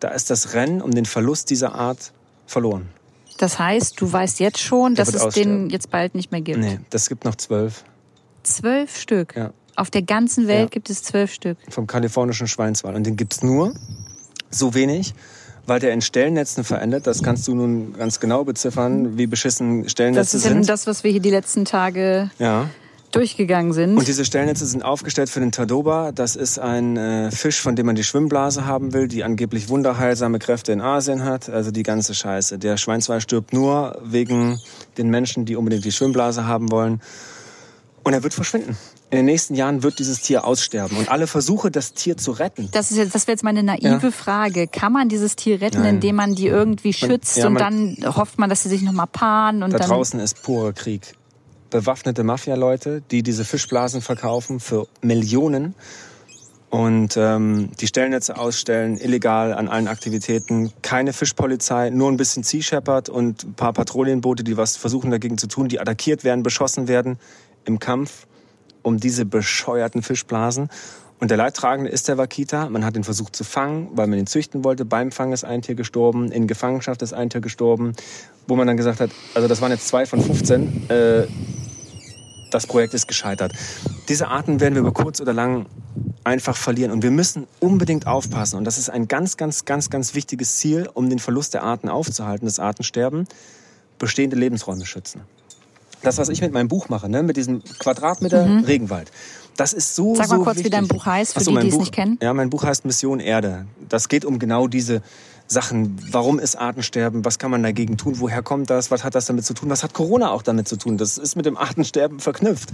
da 0.00 0.08
ist 0.08 0.30
das 0.30 0.54
Rennen 0.54 0.82
um 0.82 0.90
den 0.90 1.04
Verlust 1.04 1.50
dieser 1.50 1.74
Art 1.74 2.12
verloren. 2.46 2.88
Das 3.38 3.58
heißt, 3.58 4.00
du 4.00 4.12
weißt 4.12 4.40
jetzt 4.40 4.58
schon, 4.58 4.94
dass 4.94 5.08
es 5.08 5.20
aussterben. 5.22 5.68
den 5.68 5.70
jetzt 5.70 5.90
bald 5.90 6.14
nicht 6.14 6.30
mehr 6.32 6.40
gibt. 6.40 6.58
Nee, 6.58 6.80
das 6.90 7.08
gibt 7.08 7.24
noch 7.24 7.36
zwölf. 7.36 7.84
Zwölf 8.42 8.98
Stück? 8.98 9.34
Ja. 9.36 9.52
Auf 9.80 9.88
der 9.88 10.02
ganzen 10.02 10.46
Welt 10.46 10.60
ja. 10.60 10.66
gibt 10.66 10.90
es 10.90 11.02
zwölf 11.02 11.32
Stück. 11.32 11.56
Vom 11.70 11.86
kalifornischen 11.86 12.46
Schweinswal. 12.46 12.94
Und 12.94 13.06
den 13.06 13.16
gibt 13.16 13.32
es 13.32 13.42
nur 13.42 13.72
so 14.50 14.74
wenig, 14.74 15.14
weil 15.64 15.80
der 15.80 15.94
in 15.94 16.02
Stellnetzen 16.02 16.64
verendet. 16.64 17.06
Das 17.06 17.22
kannst 17.22 17.48
du 17.48 17.54
nun 17.54 17.94
ganz 17.94 18.20
genau 18.20 18.44
beziffern, 18.44 19.16
wie 19.16 19.26
beschissen 19.26 19.88
Stellnetze 19.88 20.38
sind. 20.38 20.50
Das 20.50 20.60
ist 20.60 20.68
ja 20.68 20.72
das, 20.74 20.86
was 20.86 21.02
wir 21.02 21.10
hier 21.10 21.22
die 21.22 21.30
letzten 21.30 21.64
Tage 21.64 22.30
ja. 22.38 22.68
durchgegangen 23.12 23.72
sind. 23.72 23.96
Und 23.96 24.06
diese 24.06 24.26
Stellnetze 24.26 24.66
sind 24.66 24.84
aufgestellt 24.84 25.30
für 25.30 25.40
den 25.40 25.50
Tadoba. 25.50 26.12
Das 26.12 26.36
ist 26.36 26.58
ein 26.58 26.98
äh, 26.98 27.30
Fisch, 27.30 27.62
von 27.62 27.74
dem 27.74 27.86
man 27.86 27.96
die 27.96 28.04
Schwimmblase 28.04 28.66
haben 28.66 28.92
will, 28.92 29.08
die 29.08 29.24
angeblich 29.24 29.70
wunderheilsame 29.70 30.38
Kräfte 30.38 30.72
in 30.72 30.82
Asien 30.82 31.24
hat. 31.24 31.48
Also 31.48 31.70
die 31.70 31.84
ganze 31.84 32.14
Scheiße. 32.14 32.58
Der 32.58 32.76
Schweinswal 32.76 33.22
stirbt 33.22 33.54
nur 33.54 33.98
wegen 34.04 34.60
den 34.98 35.08
Menschen, 35.08 35.46
die 35.46 35.56
unbedingt 35.56 35.86
die 35.86 35.92
Schwimmblase 35.92 36.44
haben 36.44 36.70
wollen. 36.70 37.00
Und 38.04 38.12
er 38.12 38.22
wird 38.22 38.34
verschwinden 38.34 38.76
in 39.10 39.16
den 39.16 39.24
nächsten 39.24 39.56
Jahren 39.56 39.82
wird 39.82 39.98
dieses 39.98 40.20
Tier 40.20 40.44
aussterben. 40.44 40.96
Und 40.96 41.08
alle 41.08 41.26
Versuche, 41.26 41.72
das 41.72 41.94
Tier 41.94 42.16
zu 42.16 42.30
retten. 42.30 42.68
Das, 42.70 42.92
ist 42.92 42.96
jetzt, 42.96 43.14
das 43.14 43.26
wäre 43.26 43.34
jetzt 43.34 43.42
meine 43.42 43.64
naive 43.64 44.06
ja. 44.06 44.10
Frage. 44.12 44.68
Kann 44.68 44.92
man 44.92 45.08
dieses 45.08 45.34
Tier 45.34 45.60
retten, 45.60 45.80
Nein. 45.80 45.96
indem 45.96 46.14
man 46.16 46.36
die 46.36 46.46
irgendwie 46.46 46.92
schützt 46.92 47.36
man, 47.38 47.44
ja, 47.44 47.50
man, 47.50 47.88
und 47.88 48.02
dann 48.04 48.16
hofft 48.16 48.38
man, 48.38 48.48
dass 48.48 48.62
sie 48.62 48.68
sich 48.68 48.82
nochmal 48.82 49.08
paaren? 49.08 49.64
Und 49.64 49.72
da 49.72 49.78
dann 49.78 49.88
draußen 49.88 50.20
ist 50.20 50.42
purer 50.42 50.72
Krieg. 50.72 51.14
Bewaffnete 51.70 52.22
Mafia-Leute, 52.22 53.02
die 53.10 53.24
diese 53.24 53.44
Fischblasen 53.44 54.00
verkaufen 54.00 54.60
für 54.60 54.86
Millionen 55.02 55.74
und 56.68 57.16
ähm, 57.16 57.70
die 57.80 57.88
Stellnetze 57.88 58.38
ausstellen, 58.38 58.96
illegal 58.96 59.52
an 59.54 59.66
allen 59.66 59.88
Aktivitäten. 59.88 60.72
Keine 60.82 61.12
Fischpolizei, 61.12 61.90
nur 61.90 62.08
ein 62.10 62.16
bisschen 62.16 62.44
Sea 62.44 62.62
Shepherd 62.62 63.08
und 63.08 63.42
ein 63.42 63.54
paar 63.54 63.72
Patrouillenboote, 63.72 64.44
die 64.44 64.56
was 64.56 64.76
versuchen 64.76 65.10
dagegen 65.10 65.36
zu 65.36 65.48
tun, 65.48 65.68
die 65.68 65.80
attackiert 65.80 66.22
werden, 66.22 66.44
beschossen 66.44 66.86
werden 66.86 67.18
im 67.64 67.80
Kampf 67.80 68.28
um 68.82 68.98
diese 68.98 69.24
bescheuerten 69.24 70.02
Fischblasen. 70.02 70.68
Und 71.20 71.30
der 71.30 71.36
Leidtragende 71.36 71.90
ist 71.90 72.08
der 72.08 72.16
Wakita. 72.16 72.70
Man 72.70 72.84
hat 72.84 72.96
ihn 72.96 73.04
versucht 73.04 73.36
zu 73.36 73.44
fangen, 73.44 73.90
weil 73.92 74.06
man 74.06 74.18
ihn 74.18 74.26
züchten 74.26 74.64
wollte. 74.64 74.86
Beim 74.86 75.12
Fang 75.12 75.32
ist 75.32 75.44
ein 75.44 75.60
Tier 75.60 75.74
gestorben, 75.74 76.32
in 76.32 76.46
Gefangenschaft 76.46 77.02
ist 77.02 77.12
ein 77.12 77.28
Tier 77.28 77.42
gestorben, 77.42 77.92
wo 78.46 78.56
man 78.56 78.66
dann 78.66 78.78
gesagt 78.78 79.00
hat, 79.00 79.10
also 79.34 79.46
das 79.46 79.60
waren 79.60 79.70
jetzt 79.70 79.86
zwei 79.86 80.06
von 80.06 80.22
15, 80.22 80.90
äh, 80.90 81.26
das 82.50 82.66
Projekt 82.66 82.94
ist 82.94 83.06
gescheitert. 83.06 83.52
Diese 84.08 84.28
Arten 84.28 84.60
werden 84.60 84.74
wir 84.74 84.80
über 84.80 84.92
kurz 84.92 85.20
oder 85.20 85.34
lang 85.34 85.66
einfach 86.24 86.56
verlieren. 86.56 86.90
Und 86.90 87.02
wir 87.02 87.10
müssen 87.10 87.46
unbedingt 87.60 88.06
aufpassen. 88.06 88.56
Und 88.56 88.64
das 88.64 88.78
ist 88.78 88.88
ein 88.88 89.06
ganz, 89.06 89.36
ganz, 89.36 89.66
ganz, 89.66 89.90
ganz 89.90 90.14
wichtiges 90.14 90.56
Ziel, 90.56 90.88
um 90.92 91.10
den 91.10 91.18
Verlust 91.18 91.52
der 91.52 91.62
Arten 91.62 91.90
aufzuhalten, 91.90 92.46
das 92.46 92.58
Artensterben, 92.58 93.26
bestehende 93.98 94.36
Lebensräume 94.36 94.86
schützen 94.86 95.20
das, 96.02 96.18
was 96.18 96.28
ich 96.28 96.40
mit 96.40 96.52
meinem 96.52 96.68
Buch 96.68 96.88
mache, 96.88 97.08
ne, 97.08 97.22
mit 97.22 97.36
diesem 97.36 97.62
Quadratmeter 97.78 98.46
mhm. 98.46 98.64
Regenwald. 98.64 99.10
Das 99.56 99.72
ist 99.72 99.94
so, 99.94 100.14
Sag 100.14 100.28
mal 100.28 100.36
so 100.36 100.44
kurz, 100.44 100.56
wichtig. 100.56 100.66
wie 100.66 100.76
dein 100.76 100.88
Buch 100.88 101.04
heißt, 101.04 101.34
für 101.34 101.40
Achso, 101.40 101.50
die, 101.52 101.60
die 101.60 101.68
es 101.68 101.76
nicht 101.76 101.92
kennen. 101.92 102.18
Ja, 102.22 102.32
mein 102.32 102.50
Buch 102.50 102.64
heißt 102.64 102.84
Mission 102.84 103.20
Erde. 103.20 103.66
Das 103.88 104.08
geht 104.08 104.24
um 104.24 104.38
genau 104.38 104.68
diese 104.68 105.02
Sachen. 105.46 105.98
Warum 106.10 106.38
ist 106.38 106.56
Artensterben? 106.56 107.24
Was 107.24 107.38
kann 107.38 107.50
man 107.50 107.62
dagegen 107.62 107.96
tun? 107.96 108.14
Woher 108.18 108.42
kommt 108.42 108.70
das? 108.70 108.90
Was 108.90 109.04
hat 109.04 109.14
das 109.14 109.26
damit 109.26 109.44
zu 109.44 109.52
tun? 109.52 109.68
Was 109.68 109.82
hat 109.82 109.92
Corona 109.92 110.30
auch 110.30 110.42
damit 110.42 110.68
zu 110.68 110.76
tun? 110.76 110.96
Das 110.96 111.18
ist 111.18 111.36
mit 111.36 111.44
dem 111.44 111.58
Artensterben 111.58 112.20
verknüpft. 112.20 112.70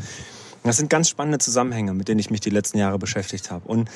Das 0.63 0.77
sind 0.77 0.91
ganz 0.91 1.09
spannende 1.09 1.39
Zusammenhänge, 1.39 1.95
mit 1.95 2.09
denen 2.09 2.21
ich 2.21 2.31
mich 2.31 2.41
die 2.41 2.51
letzten 2.51 2.79
Jahre 2.79 2.99
beschäftigt 2.99 3.51
habe. 3.51 3.67
Und 3.67 3.89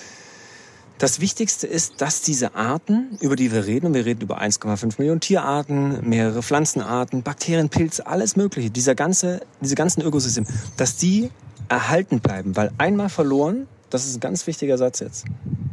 das 1.00 1.18
Wichtigste 1.18 1.66
ist, 1.66 2.02
dass 2.02 2.20
diese 2.20 2.54
Arten, 2.54 3.16
über 3.20 3.34
die 3.34 3.50
wir 3.50 3.64
reden, 3.64 3.86
und 3.86 3.94
wir 3.94 4.04
reden 4.04 4.20
über 4.20 4.40
1,5 4.40 4.96
Millionen 4.98 5.20
Tierarten, 5.20 6.06
mehrere 6.06 6.42
Pflanzenarten, 6.42 7.22
Bakterien, 7.22 7.70
Pilze, 7.70 8.06
alles 8.06 8.36
Mögliche, 8.36 8.70
dieser 8.70 8.94
ganze, 8.94 9.40
diese 9.62 9.76
ganzen 9.76 10.02
Ökosysteme, 10.02 10.46
dass 10.76 10.96
die 10.96 11.30
erhalten 11.70 12.20
bleiben. 12.20 12.54
Weil 12.54 12.70
einmal 12.76 13.08
verloren, 13.08 13.66
das 13.88 14.04
ist 14.04 14.18
ein 14.18 14.20
ganz 14.20 14.46
wichtiger 14.46 14.76
Satz 14.76 15.00
jetzt, 15.00 15.24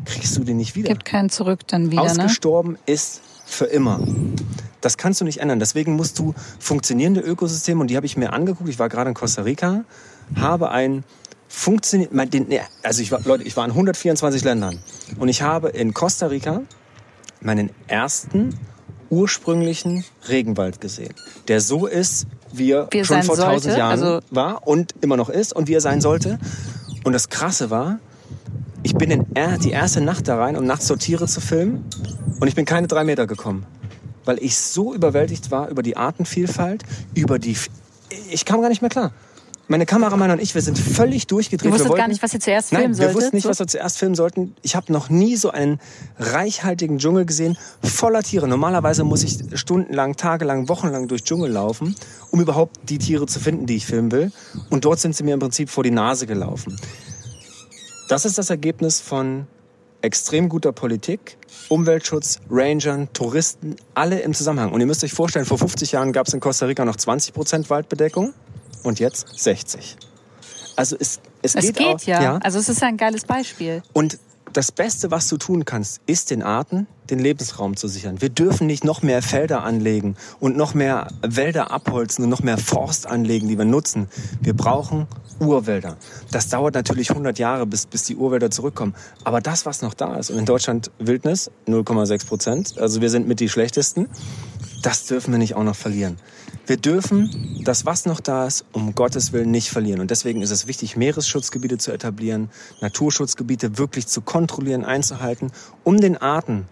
kriegst 0.05 0.37
du 0.37 0.45
den 0.45 0.55
nicht 0.55 0.77
wieder. 0.77 0.87
Gibt 0.87 1.03
keinen 1.03 1.29
zurück 1.29 1.67
dann 1.67 1.91
wieder, 1.91 2.03
ne? 2.03 2.09
Ausgestorben 2.09 2.73
ne? 2.73 2.79
ist 2.85 3.21
für 3.45 3.65
immer. 3.65 3.99
Das 4.79 4.95
kannst 4.95 5.19
du 5.19 5.25
nicht 5.25 5.41
ändern. 5.41 5.59
Deswegen 5.59 5.97
musst 5.97 6.19
du 6.19 6.35
funktionierende 6.57 7.19
Ökosysteme, 7.19 7.81
und 7.81 7.87
die 7.87 7.97
habe 7.97 8.05
ich 8.05 8.15
mir 8.15 8.31
angeguckt, 8.31 8.69
ich 8.69 8.79
war 8.79 8.87
gerade 8.87 9.09
in 9.09 9.13
Costa 9.13 9.41
Rica, 9.41 9.83
habe 10.37 10.71
ein 10.71 11.03
funktioniert, 11.47 12.11
also 12.83 13.01
ich 13.01 13.11
war, 13.11 13.21
Leute, 13.23 13.43
ich 13.43 13.55
war 13.55 13.65
in 13.65 13.71
124 13.71 14.43
Ländern 14.43 14.79
und 15.17 15.29
ich 15.29 15.41
habe 15.41 15.69
in 15.69 15.93
Costa 15.93 16.27
Rica 16.27 16.61
meinen 17.41 17.69
ersten 17.87 18.57
ursprünglichen 19.09 20.03
Regenwald 20.27 20.81
gesehen, 20.81 21.13
der 21.47 21.61
so 21.61 21.87
ist, 21.87 22.27
wie 22.51 22.71
er 22.71 22.87
wie 22.91 23.05
schon 23.05 23.23
vor 23.23 23.37
tausend 23.37 23.77
Jahren 23.77 23.91
also 23.91 24.19
war 24.31 24.67
und 24.67 24.93
immer 25.01 25.17
noch 25.17 25.29
ist 25.29 25.53
und 25.53 25.67
wie 25.67 25.73
er 25.73 25.81
sein 25.81 26.01
sollte. 26.01 26.39
Und 27.03 27.13
das 27.13 27.29
Krasse 27.29 27.69
war, 27.69 27.99
ich 28.83 28.95
bin 28.95 29.11
in 29.11 29.25
die 29.63 29.71
erste 29.71 30.01
Nacht 30.01 30.27
da 30.27 30.37
rein, 30.37 30.57
um 30.57 30.65
nachts 30.65 30.87
so 30.87 30.95
Tiere 30.95 31.27
zu 31.27 31.39
filmen 31.39 31.85
und 32.39 32.47
ich 32.47 32.55
bin 32.55 32.65
keine 32.65 32.87
drei 32.87 33.03
Meter 33.05 33.27
gekommen, 33.27 33.65
weil 34.25 34.37
ich 34.43 34.57
so 34.57 34.93
überwältigt 34.93 35.51
war 35.51 35.69
über 35.69 35.83
die 35.83 35.95
Artenvielfalt, 35.95 36.83
über 37.13 37.39
die... 37.39 37.55
Ich 38.29 38.45
kam 38.45 38.61
gar 38.61 38.69
nicht 38.69 38.81
mehr 38.81 38.89
klar 38.89 39.11
meine 39.67 39.85
Kameramann 39.85 40.31
und 40.31 40.41
ich, 40.41 40.55
wir 40.55 40.61
sind 40.61 40.79
völlig 40.79 41.27
durchgedreht. 41.27 41.67
Du 41.67 41.73
wusstest 41.73 41.89
wollten, 41.89 42.01
gar 42.01 42.07
nicht, 42.07 42.23
was 42.23 42.33
ihr 42.33 42.39
zuerst 42.39 42.69
filmen 42.69 42.93
solltet? 42.93 43.15
wir 43.15 43.21
wussten 43.21 43.35
nicht, 43.35 43.47
was 43.47 43.59
wir 43.59 43.67
zuerst 43.67 43.97
filmen 43.97 44.15
sollten. 44.15 44.55
Ich 44.61 44.75
habe 44.75 44.91
noch 44.93 45.09
nie 45.09 45.35
so 45.35 45.49
einen 45.51 45.79
reichhaltigen 46.17 46.99
Dschungel 46.99 47.25
gesehen, 47.25 47.57
voller 47.83 48.23
Tiere. 48.23 48.47
Normalerweise 48.47 49.03
muss 49.03 49.23
ich 49.23 49.39
stundenlang, 49.59 50.15
tagelang, 50.15 50.69
wochenlang 50.69 51.07
durch 51.07 51.23
Dschungel 51.23 51.51
laufen, 51.51 51.95
um 52.31 52.39
überhaupt 52.39 52.77
die 52.83 52.97
Tiere 52.97 53.25
zu 53.25 53.39
finden, 53.39 53.65
die 53.65 53.75
ich 53.75 53.85
filmen 53.85 54.11
will. 54.11 54.31
Und 54.69 54.85
dort 54.85 54.99
sind 54.99 55.15
sie 55.15 55.23
mir 55.23 55.33
im 55.33 55.39
Prinzip 55.39 55.69
vor 55.69 55.83
die 55.83 55.91
Nase 55.91 56.27
gelaufen. 56.27 56.79
Das 58.07 58.23
ist 58.23 58.37
das 58.37 58.49
Ergebnis 58.49 59.01
von 59.01 59.47
extrem 60.01 60.47
guter 60.47 60.71
Politik, 60.71 61.37
Umweltschutz, 61.67 62.39
Rangern, 62.49 63.09
Touristen, 63.11 63.75
alle 63.95 64.19
im 64.19 64.33
Zusammenhang. 64.33 64.71
Und 64.71 64.79
ihr 64.79 64.85
müsst 64.85 65.03
euch 65.03 65.11
vorstellen, 65.11 65.45
vor 65.45 65.57
50 65.57 65.91
Jahren 65.91 66.13
gab 66.13 66.27
es 66.27 66.33
in 66.33 66.39
Costa 66.39 66.67
Rica 66.67 66.85
noch 66.85 66.95
20 66.95 67.33
Prozent 67.33 67.69
Waldbedeckung 67.69 68.33
und 68.87 68.99
jetzt 68.99 69.27
60. 69.37 69.97
Also 70.75 70.95
es, 70.99 71.19
es, 71.41 71.55
es 71.55 71.65
geht, 71.65 71.77
geht 71.77 71.87
auch, 71.87 72.01
ja. 72.03 72.21
ja. 72.21 72.37
Also 72.37 72.59
es 72.59 72.69
ist 72.69 72.83
ein 72.83 72.97
geiles 72.97 73.25
Beispiel. 73.25 73.83
Und 73.93 74.19
das 74.53 74.71
Beste, 74.71 75.11
was 75.11 75.27
du 75.27 75.37
tun 75.37 75.65
kannst, 75.65 76.01
ist 76.05 76.31
den 76.31 76.41
Arten 76.41 76.87
den 77.09 77.19
Lebensraum 77.19 77.75
zu 77.77 77.87
sichern. 77.87 78.21
Wir 78.21 78.29
dürfen 78.29 78.67
nicht 78.67 78.83
noch 78.83 79.01
mehr 79.01 79.21
Felder 79.21 79.63
anlegen 79.63 80.15
und 80.39 80.57
noch 80.57 80.73
mehr 80.73 81.07
Wälder 81.21 81.71
abholzen 81.71 82.23
und 82.23 82.29
noch 82.29 82.41
mehr 82.41 82.57
Forst 82.57 83.07
anlegen, 83.07 83.47
die 83.47 83.57
wir 83.57 83.65
nutzen. 83.65 84.07
Wir 84.41 84.53
brauchen 84.55 85.07
Urwälder. 85.39 85.97
Das 86.31 86.49
dauert 86.49 86.73
natürlich 86.75 87.11
100 87.11 87.39
Jahre, 87.39 87.65
bis, 87.65 87.85
bis 87.85 88.03
die 88.03 88.15
Urwälder 88.15 88.51
zurückkommen. 88.51 88.95
Aber 89.23 89.41
das, 89.41 89.65
was 89.65 89.81
noch 89.81 89.93
da 89.93 90.15
ist, 90.15 90.31
und 90.31 90.39
in 90.39 90.45
Deutschland 90.45 90.91
Wildnis 90.99 91.51
0,6 91.67 92.27
Prozent, 92.27 92.77
also 92.77 93.01
wir 93.01 93.09
sind 93.09 93.27
mit 93.27 93.39
die 93.39 93.49
schlechtesten, 93.49 94.07
das 94.81 95.05
dürfen 95.05 95.31
wir 95.31 95.37
nicht 95.37 95.55
auch 95.55 95.63
noch 95.63 95.75
verlieren. 95.75 96.17
Wir 96.65 96.77
dürfen 96.77 97.61
das, 97.63 97.85
was 97.85 98.05
noch 98.05 98.19
da 98.19 98.45
ist, 98.45 98.65
um 98.73 98.93
Gottes 98.93 99.31
Willen 99.31 99.51
nicht 99.51 99.69
verlieren. 99.69 100.01
Und 100.01 100.11
deswegen 100.11 100.41
ist 100.41 100.51
es 100.51 100.67
wichtig, 100.67 100.97
Meeresschutzgebiete 100.97 101.77
zu 101.77 101.91
etablieren, 101.91 102.49
Naturschutzgebiete 102.81 103.77
wirklich 103.77 104.07
zu 104.07 104.21
kontrollieren, 104.21 104.83
einzuhalten, 104.83 105.51
um 105.83 105.99
den 105.99 106.17
Arten, 106.17 106.67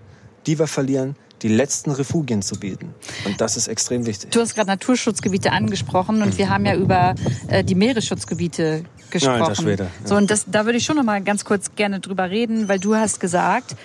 die 0.48 0.60
wir 0.60 0.68
verlieren, 0.68 1.16
die 1.42 1.48
letzten 1.50 1.92
Refugien 1.92 2.42
zu 2.42 2.60
bieten. 2.60 2.94
Und 3.26 3.42
das 3.42 3.58
ist 3.58 3.68
extrem 3.68 4.06
wichtig. 4.06 4.32
Du 4.32 4.40
hast 4.40 4.56
gerade 4.56 4.68
Naturschutzgebiete 4.68 5.52
angesprochen 5.52 6.22
und 6.22 6.38
wir 6.38 6.50
haben 6.50 6.66
ja 6.66 6.76
über 6.76 7.16
äh, 7.48 7.64
die 7.64 7.76
Meeresschutzgebiete 7.76 8.84
gesprochen. 9.10 9.40
Ja, 9.40 9.56
Schwede, 9.56 9.84
ja. 9.84 10.08
So 10.08 10.16
und 10.16 10.32
das, 10.32 10.46
da 10.48 10.66
würde 10.66 10.78
ich 10.78 10.86
schon 10.86 10.96
noch 10.96 11.04
mal 11.04 11.22
ganz 11.22 11.46
kurz 11.46 11.76
gerne 11.76 12.00
drüber 12.00 12.30
reden, 12.30 12.68
weil 12.68 12.80
du 12.80 12.96
hast 12.96 13.20
gesagt, 13.20 13.76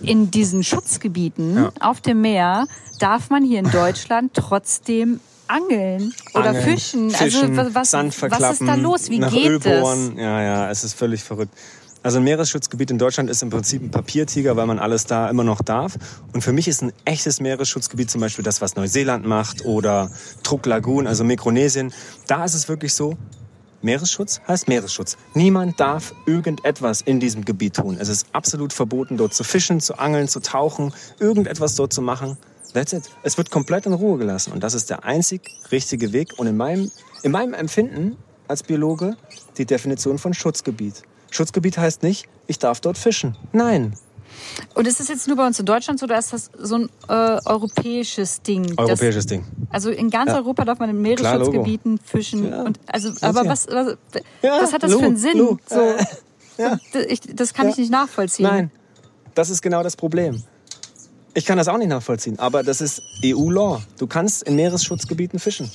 in 0.00 0.30
diesen 0.30 0.62
Schutzgebieten 0.62 1.56
Ja. 1.56 1.72
auf 1.80 2.00
dem 2.00 2.20
Meer 2.20 2.66
darf 2.98 3.30
man 3.30 3.44
hier 3.44 3.58
in 3.60 3.70
Deutschland 3.70 4.32
trotzdem 4.34 5.20
angeln 5.48 6.12
oder 6.34 6.46
Angeln, 6.50 6.64
fischen. 6.64 7.10
Fischen, 7.10 7.58
also 7.58 7.74
was, 7.74 7.90
Sand 7.90 8.20
was 8.22 8.52
ist 8.60 8.66
da 8.66 8.74
los? 8.74 9.08
Wie 9.10 9.20
geht 9.20 9.46
Öl 9.46 9.58
das? 9.60 10.10
Ja, 10.16 10.42
ja, 10.42 10.70
es 10.70 10.82
ist 10.84 10.94
völlig 10.94 11.22
verrückt. 11.22 11.54
Also 12.02 12.18
ein 12.18 12.24
Meeresschutzgebiet 12.24 12.90
in 12.92 12.98
Deutschland 12.98 13.30
ist 13.30 13.42
im 13.42 13.50
Prinzip 13.50 13.82
ein 13.82 13.90
Papiertiger, 13.90 14.56
weil 14.56 14.66
man 14.66 14.78
alles 14.78 15.06
da 15.06 15.28
immer 15.28 15.42
noch 15.42 15.60
darf. 15.60 15.94
Und 16.32 16.42
für 16.42 16.52
mich 16.52 16.68
ist 16.68 16.82
ein 16.82 16.92
echtes 17.04 17.40
Meeresschutzgebiet 17.40 18.10
zum 18.10 18.20
Beispiel 18.20 18.44
das, 18.44 18.60
was 18.60 18.76
Neuseeland 18.76 19.26
macht 19.26 19.64
oder 19.64 20.10
Truk 20.44 20.66
Lagoon, 20.66 21.06
also 21.08 21.24
Mikronesien. 21.24 21.92
Da 22.28 22.44
ist 22.44 22.54
es 22.54 22.68
wirklich 22.68 22.94
so, 22.94 23.16
Meeresschutz 23.82 24.40
heißt 24.46 24.68
Meeresschutz. 24.68 25.16
Niemand 25.34 25.78
darf 25.78 26.14
irgendetwas 26.26 27.00
in 27.00 27.20
diesem 27.20 27.44
Gebiet 27.44 27.76
tun. 27.76 27.96
Es 28.00 28.08
ist 28.08 28.26
absolut 28.32 28.72
verboten, 28.72 29.16
dort 29.16 29.34
zu 29.34 29.44
fischen, 29.44 29.80
zu 29.80 29.98
angeln, 29.98 30.28
zu 30.28 30.40
tauchen, 30.40 30.92
irgendetwas 31.18 31.74
dort 31.74 31.92
zu 31.92 32.02
machen. 32.02 32.36
That's 32.72 32.92
it. 32.92 33.04
Es 33.22 33.38
wird 33.38 33.50
komplett 33.50 33.86
in 33.86 33.92
Ruhe 33.92 34.18
gelassen. 34.18 34.52
Und 34.52 34.62
das 34.62 34.74
ist 34.74 34.90
der 34.90 35.04
einzig 35.04 35.50
richtige 35.70 36.12
Weg. 36.12 36.38
Und 36.38 36.46
in 36.46 36.56
meinem, 36.56 36.90
in 37.22 37.32
meinem 37.32 37.54
Empfinden 37.54 38.16
als 38.48 38.62
Biologe 38.62 39.16
die 39.58 39.64
Definition 39.64 40.18
von 40.18 40.34
Schutzgebiet. 40.34 41.02
Schutzgebiet 41.30 41.78
heißt 41.78 42.02
nicht, 42.02 42.28
ich 42.46 42.58
darf 42.58 42.80
dort 42.80 42.98
fischen. 42.98 43.36
Nein. 43.52 43.96
Und 44.74 44.86
ist 44.86 45.00
das 45.00 45.08
jetzt 45.08 45.26
nur 45.28 45.36
bei 45.36 45.46
uns 45.46 45.58
in 45.58 45.66
Deutschland 45.66 45.98
so, 46.00 46.04
oder 46.04 46.18
ist 46.18 46.32
das 46.32 46.50
so 46.58 46.76
ein 46.76 46.88
äh, 47.08 47.38
europäisches 47.44 48.42
Ding? 48.42 48.74
Europäisches 48.76 49.26
Ding. 49.26 49.44
Das, 49.60 49.74
also 49.74 49.90
in 49.90 50.10
ganz 50.10 50.30
Ja. 50.30 50.36
Europa 50.36 50.64
darf 50.64 50.78
man 50.78 50.90
in. 50.90 51.00
Meeresschutzgebieten 51.02 51.98
fischen. 51.98 52.50
Ja. 52.50 52.62
Und 52.62 52.78
also, 52.86 53.10
Das 53.10 53.22
aber 53.22 53.46
was, 53.46 53.66
was, 53.68 53.96
was 54.42 54.72
hat 54.72 54.82
das 54.82 54.90
Lou, 54.92 54.98
für 55.00 55.06
einen 55.06 55.16
Sinn? 55.16 55.58
So, 55.68 55.94
Ja. 56.58 56.78
ich, 57.08 57.20
das 57.20 57.52
kann 57.54 57.68
ich 57.68 57.76
Ja. 57.76 57.80
nicht 57.82 57.90
nachvollziehen. 57.92 58.44
Nein, 58.46 58.70
das 59.34 59.50
ist 59.50 59.62
genau 59.62 59.82
das 59.82 59.96
Problem. 59.96 60.42
Ich 61.34 61.44
kann 61.44 61.58
das 61.58 61.68
auch 61.68 61.76
nicht 61.76 61.88
nachvollziehen, 61.88 62.38
aber 62.38 62.62
das 62.62 62.80
ist 62.80 63.02
EU-Law. 63.22 63.82
Du 63.98 64.06
kannst 64.06 64.42
in 64.44 64.56
Meeresschutzgebieten 64.56 65.38
fischen. 65.38 65.70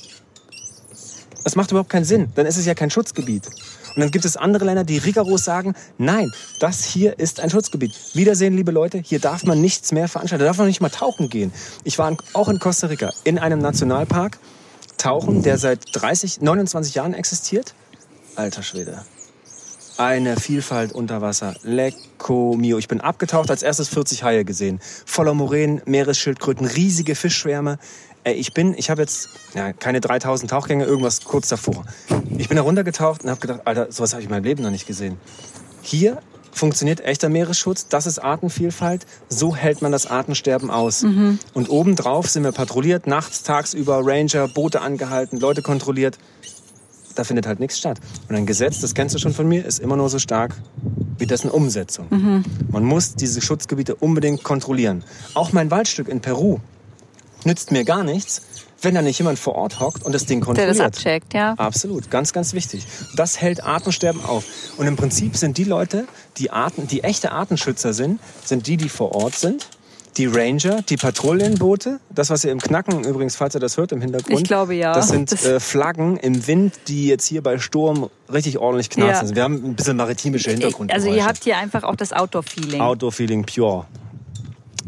Das 1.43 1.55
macht 1.55 1.71
überhaupt 1.71 1.89
keinen 1.89 2.05
Sinn. 2.05 2.31
Dann 2.35 2.45
ist 2.45 2.57
es 2.57 2.65
ja 2.65 2.73
kein 2.73 2.89
Schutzgebiet. 2.89 3.47
Und 3.95 4.01
dann 4.01 4.11
gibt 4.11 4.25
es 4.25 4.37
andere 4.37 4.65
Länder, 4.65 4.83
die 4.83 4.97
rigoros 4.97 5.43
sagen, 5.43 5.73
nein, 5.97 6.31
das 6.59 6.83
hier 6.83 7.19
ist 7.19 7.39
ein 7.39 7.49
Schutzgebiet. 7.49 7.93
Wiedersehen, 8.13 8.55
liebe 8.55 8.71
Leute, 8.71 8.99
hier 8.99 9.19
darf 9.19 9.43
man 9.43 9.59
nichts 9.61 9.91
mehr 9.91 10.07
veranstalten. 10.07 10.41
Da 10.41 10.47
darf 10.47 10.57
man 10.57 10.67
nicht 10.67 10.81
mal 10.81 10.89
tauchen 10.89 11.29
gehen. 11.29 11.51
Ich 11.83 11.97
war 11.97 12.15
auch 12.33 12.49
in 12.49 12.59
Costa 12.59 12.87
Rica 12.87 13.11
in 13.23 13.39
einem 13.39 13.59
Nationalpark 13.59 14.37
tauchen, 14.97 15.41
der 15.43 15.57
seit 15.57 15.85
30, 15.93 16.41
29 16.41 16.95
Jahren 16.95 17.13
existiert. 17.13 17.73
Alter 18.35 18.63
Schwede. 18.63 19.03
Eine 19.97 20.37
Vielfalt 20.37 20.93
unter 20.93 21.21
Wasser. 21.21 21.53
Lecco 21.63 22.55
mio. 22.57 22.77
Ich 22.77 22.87
bin 22.87 23.01
abgetaucht, 23.01 23.51
als 23.51 23.61
erstes 23.61 23.89
40 23.89 24.23
Haie 24.23 24.45
gesehen. 24.45 24.79
Voller 25.05 25.33
Moränen, 25.33 25.81
Meeresschildkröten, 25.85 26.65
riesige 26.65 27.13
Fischschwärme. 27.13 27.77
Ey, 28.23 28.33
ich 28.33 28.53
bin, 28.53 28.75
ich 28.77 28.89
habe 28.89 29.01
jetzt 29.01 29.29
ja, 29.55 29.73
keine 29.73 29.99
3000 29.99 30.49
Tauchgänge, 30.49 30.85
irgendwas 30.85 31.23
kurz 31.23 31.47
davor. 31.47 31.85
Ich 32.37 32.47
bin 32.47 32.57
da 32.57 32.63
runtergetaucht 32.63 33.23
und 33.23 33.29
habe 33.29 33.39
gedacht, 33.39 33.61
Alter, 33.65 33.91
sowas 33.91 34.13
habe 34.13 34.21
ich 34.21 34.27
in 34.27 34.31
meinem 34.31 34.43
Leben 34.43 34.61
noch 34.61 34.69
nicht 34.69 34.85
gesehen. 34.85 35.17
Hier 35.81 36.19
funktioniert 36.51 37.01
echter 37.01 37.29
Meeresschutz, 37.29 37.87
das 37.87 38.05
ist 38.05 38.19
Artenvielfalt, 38.19 39.07
so 39.29 39.55
hält 39.55 39.81
man 39.81 39.91
das 39.91 40.05
Artensterben 40.05 40.69
aus. 40.69 41.03
Und 41.53 41.69
obendrauf 41.69 42.29
sind 42.29 42.43
wir 42.43 42.51
patrouilliert, 42.51 43.07
nachts, 43.07 43.41
tagsüber, 43.41 44.01
Ranger, 44.03 44.47
Boote 44.49 44.81
angehalten, 44.81 45.39
Leute 45.39 45.61
kontrolliert 45.61 46.17
da 47.15 47.23
findet 47.23 47.45
halt 47.45 47.59
nichts 47.59 47.77
statt. 47.77 47.99
Und 48.29 48.35
ein 48.35 48.45
Gesetz, 48.45 48.79
das 48.79 48.93
kennst 48.93 49.13
du 49.15 49.19
schon 49.19 49.33
von 49.33 49.47
mir, 49.47 49.65
ist 49.65 49.79
immer 49.79 49.97
nur 49.97 50.09
so 50.09 50.19
stark 50.19 50.55
wie 51.17 51.25
dessen 51.25 51.51
Umsetzung. 51.51 52.07
Man 52.71 52.83
muss 52.83 53.15
diese 53.15 53.41
Schutzgebiete 53.41 53.95
unbedingt 53.95 54.43
kontrollieren. 54.43 55.03
Auch 55.33 55.51
mein 55.51 55.69
Waldstück 55.71 56.07
in 56.07 56.21
Peru 56.21 56.59
nützt 57.45 57.71
mir 57.71 57.83
gar 57.83 58.03
nichts, 58.03 58.41
wenn 58.83 58.95
da 58.95 59.01
nicht 59.01 59.19
jemand 59.19 59.37
vor 59.37 59.55
Ort 59.55 59.79
hockt 59.79 60.03
und 60.03 60.13
das 60.13 60.25
Ding 60.25 60.39
Der 60.39 60.45
kontrolliert. 60.45 60.79
das 60.79 60.85
abcheckt, 60.85 61.33
ja. 61.33 61.53
Absolut, 61.57 62.09
ganz, 62.09 62.33
ganz 62.33 62.53
wichtig. 62.53 62.85
Das 63.15 63.39
hält 63.39 63.63
Artensterben 63.63 64.23
auf. 64.25 64.43
Und 64.77 64.87
im 64.87 64.95
Prinzip 64.95 65.37
sind 65.37 65.57
die 65.57 65.63
Leute, 65.65 66.05
die 66.37 66.49
Arten, 66.51 66.87
die 66.87 67.03
echte 67.03 67.31
Artenschützer 67.31 67.93
sind, 67.93 68.19
sind 68.43 68.65
die, 68.67 68.77
die 68.77 68.89
vor 68.89 69.13
Ort 69.13 69.35
sind. 69.35 69.67
Die 70.17 70.25
Ranger, 70.25 70.81
die 70.81 70.97
Patrouillenboote, 70.97 72.01
das, 72.09 72.29
was 72.29 72.43
ihr 72.43 72.51
im 72.51 72.59
Knacken 72.59 73.05
übrigens, 73.05 73.37
falls 73.37 73.55
ihr 73.55 73.61
das 73.61 73.77
hört 73.77 73.93
im 73.93 74.01
Hintergrund. 74.01 74.39
Ich 74.41 74.43
glaube, 74.43 74.73
ja. 74.75 74.93
Das 74.93 75.07
sind 75.07 75.31
Das- 75.31 75.45
äh, 75.45 75.59
Flaggen 75.61 76.17
im 76.17 76.47
Wind, 76.47 76.73
die 76.89 77.07
jetzt 77.07 77.25
hier 77.25 77.41
bei 77.41 77.59
Sturm 77.59 78.09
richtig 78.33 78.57
ordentlich 78.57 78.89
knarzen. 78.89 79.13
Ja. 79.13 79.19
Also 79.21 79.35
wir 79.35 79.43
haben 79.43 79.63
ein 79.63 79.75
bisschen 79.75 79.95
maritimische 79.95 80.51
Hintergrund. 80.51 80.91
Also 80.91 81.07
ihr 81.13 81.25
habt 81.25 81.45
hier 81.45 81.57
einfach 81.57 81.83
auch 81.83 81.95
das 81.95 82.11
Outdoor-Feeling. 82.11 82.81
Outdoor-Feeling 82.81 83.45
pure. 83.45 83.85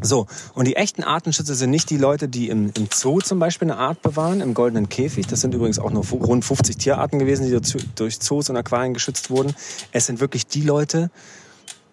So, 0.04 0.28
und 0.54 0.68
die 0.68 0.76
echten 0.76 1.02
Artenschützer 1.02 1.56
sind 1.56 1.70
nicht 1.70 1.90
die 1.90 1.98
Leute, 1.98 2.28
die 2.28 2.50
im, 2.50 2.72
im 2.78 2.90
Zoo 2.94 3.22
zum 3.22 3.40
Beispiel 3.40 3.72
eine 3.72 3.80
Art 3.80 4.02
bewahren, 4.02 4.42
im 4.42 4.54
goldenen 4.54 4.90
Käfig. 4.90 5.28
Das 5.28 5.40
sind 5.42 5.54
übrigens 5.54 5.80
auch 5.80 5.92
nur 5.92 6.06
rund 6.06 6.44
50 6.44 6.78
Tierarten 6.78 7.20
gewesen, 7.20 7.46
die 7.46 7.52
durch, 7.52 7.86
durch 7.96 8.20
Zoos 8.20 8.50
und 8.50 8.58
Aquarien 8.58 8.94
geschützt 8.94 9.30
wurden. 9.30 9.56
Es 9.94 10.06
sind 10.06 10.20
wirklich 10.20 10.46
die 10.46 10.62
Leute, 10.62 11.10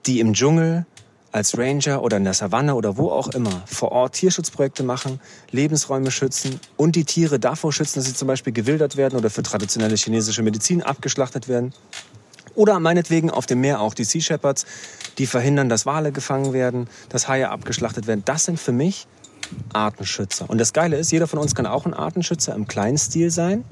die 0.06 0.18
im 0.18 0.32
Dschungel 0.32 0.86
als 1.32 1.56
Ranger 1.56 2.02
oder 2.02 2.16
in 2.16 2.24
der 2.24 2.34
Savanne 2.34 2.74
oder 2.74 2.96
wo 2.96 3.10
auch 3.10 3.28
immer 3.28 3.62
vor 3.66 3.92
Ort 3.92 4.14
Tierschutzprojekte 4.14 4.82
machen, 4.82 5.20
Lebensräume 5.52 6.10
schützen 6.10 6.58
und 6.76 6.96
die 6.96 7.04
Tiere 7.04 7.38
davor 7.38 7.72
schützen, 7.72 8.00
dass 8.00 8.06
sie 8.06 8.14
zum 8.14 8.26
Beispiel 8.26 8.52
gewildert 8.52 8.96
werden 8.96 9.16
oder 9.16 9.30
für 9.30 9.44
traditionelle 9.44 9.94
chinesische 9.94 10.42
Medizin 10.42 10.82
abgeschlachtet 10.82 11.46
werden. 11.46 11.72
Oder 12.54 12.80
meinetwegen 12.80 13.30
auf 13.30 13.46
dem 13.46 13.60
Meer 13.60 13.80
auch 13.80 13.94
die 13.94 14.04
Sea 14.04 14.20
Shepherds, 14.20 14.66
die 15.18 15.26
verhindern, 15.26 15.68
dass 15.68 15.86
Wale 15.86 16.12
gefangen 16.12 16.52
werden, 16.52 16.88
dass 17.08 17.28
Haie 17.28 17.48
abgeschlachtet 17.50 18.06
werden. 18.06 18.22
Das 18.24 18.44
sind 18.44 18.58
für 18.58 18.72
mich 18.72 19.06
Artenschützer. 19.72 20.48
Und 20.48 20.58
das 20.58 20.72
Geile 20.72 20.96
ist, 20.96 21.10
jeder 21.10 21.26
von 21.26 21.38
uns 21.38 21.54
kann 21.54 21.66
auch 21.66 21.86
ein 21.86 21.94
Artenschützer 21.94 22.54
im 22.54 22.66
kleinen 22.66 22.98
Stil 22.98 23.30
sein. 23.30 23.64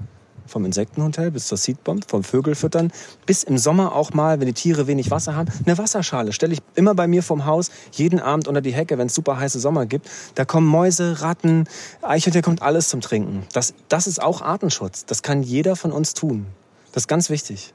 Vom 0.46 0.64
Insektenhotel 0.64 1.30
bis 1.30 1.46
zur 1.46 1.58
Seedbomb, 1.58 2.08
vom 2.08 2.24
Vögelfüttern, 2.24 2.90
bis 3.26 3.42
im 3.42 3.58
Sommer 3.58 3.94
auch 3.94 4.14
mal, 4.14 4.40
wenn 4.40 4.46
die 4.46 4.54
Tiere 4.54 4.86
wenig 4.86 5.10
Wasser 5.10 5.36
haben, 5.36 5.52
eine 5.66 5.76
Wasserschale 5.76 6.32
stelle 6.32 6.54
ich 6.54 6.60
immer 6.74 6.94
bei 6.94 7.06
mir 7.06 7.22
vorm 7.22 7.44
Haus, 7.44 7.70
jeden 7.92 8.18
Abend 8.18 8.48
unter 8.48 8.62
die 8.62 8.72
Hecke, 8.72 8.96
wenn 8.96 9.08
es 9.08 9.14
super 9.14 9.38
heiße 9.38 9.60
Sommer 9.60 9.84
gibt. 9.84 10.08
Da 10.36 10.46
kommen 10.46 10.66
Mäuse, 10.66 11.20
Ratten, 11.20 11.68
Eichhörnchen, 12.00 12.40
kommt 12.40 12.62
alles 12.62 12.88
zum 12.88 13.02
Trinken. 13.02 13.46
Das, 13.52 13.74
das 13.90 14.06
ist 14.06 14.22
auch 14.22 14.40
Artenschutz. 14.40 15.04
Das 15.04 15.22
kann 15.22 15.42
jeder 15.42 15.76
von 15.76 15.92
uns 15.92 16.14
tun. 16.14 16.46
Das 16.92 17.02
ist 17.02 17.08
ganz 17.08 17.28
wichtig. 17.28 17.74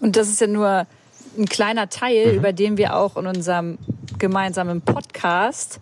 Und 0.00 0.16
das 0.16 0.28
ist 0.28 0.40
ja 0.40 0.46
nur 0.46 0.86
ein 1.38 1.46
kleiner 1.46 1.88
Teil, 1.88 2.32
Mhm. 2.32 2.38
über 2.38 2.52
den 2.52 2.76
wir 2.76 2.96
auch 2.96 3.16
in 3.16 3.26
unserem 3.26 3.78
gemeinsamen 4.18 4.80
Podcast 4.80 5.80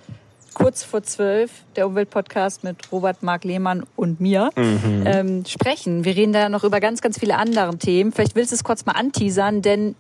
kurz 0.55 0.85
vor 0.85 1.03
zwölf, 1.03 1.51
der 1.75 1.87
Umweltpodcast 1.87 2.63
mit 2.63 2.77
Robert 2.93 3.23
Mark 3.25 3.43
Lehmann 3.45 3.85
und 3.97 4.21
mir, 4.21 4.51
Mhm. 4.57 5.03
ähm, 5.05 5.45
sprechen. 5.47 6.05
Wir 6.05 6.15
reden 6.15 6.33
da 6.33 6.49
noch 6.49 6.63
über 6.65 6.79
ganz, 6.81 7.01
ganz 7.01 7.19
viele 7.19 7.37
andere 7.37 7.77
Themen. 7.77 8.13
Vielleicht 8.13 8.37
willst 8.37 8.53
du 8.53 8.57
es 8.57 8.63
kurz 8.65 8.87
mal 8.87 8.93
anteasern, 8.93 9.63
denn 9.63 9.97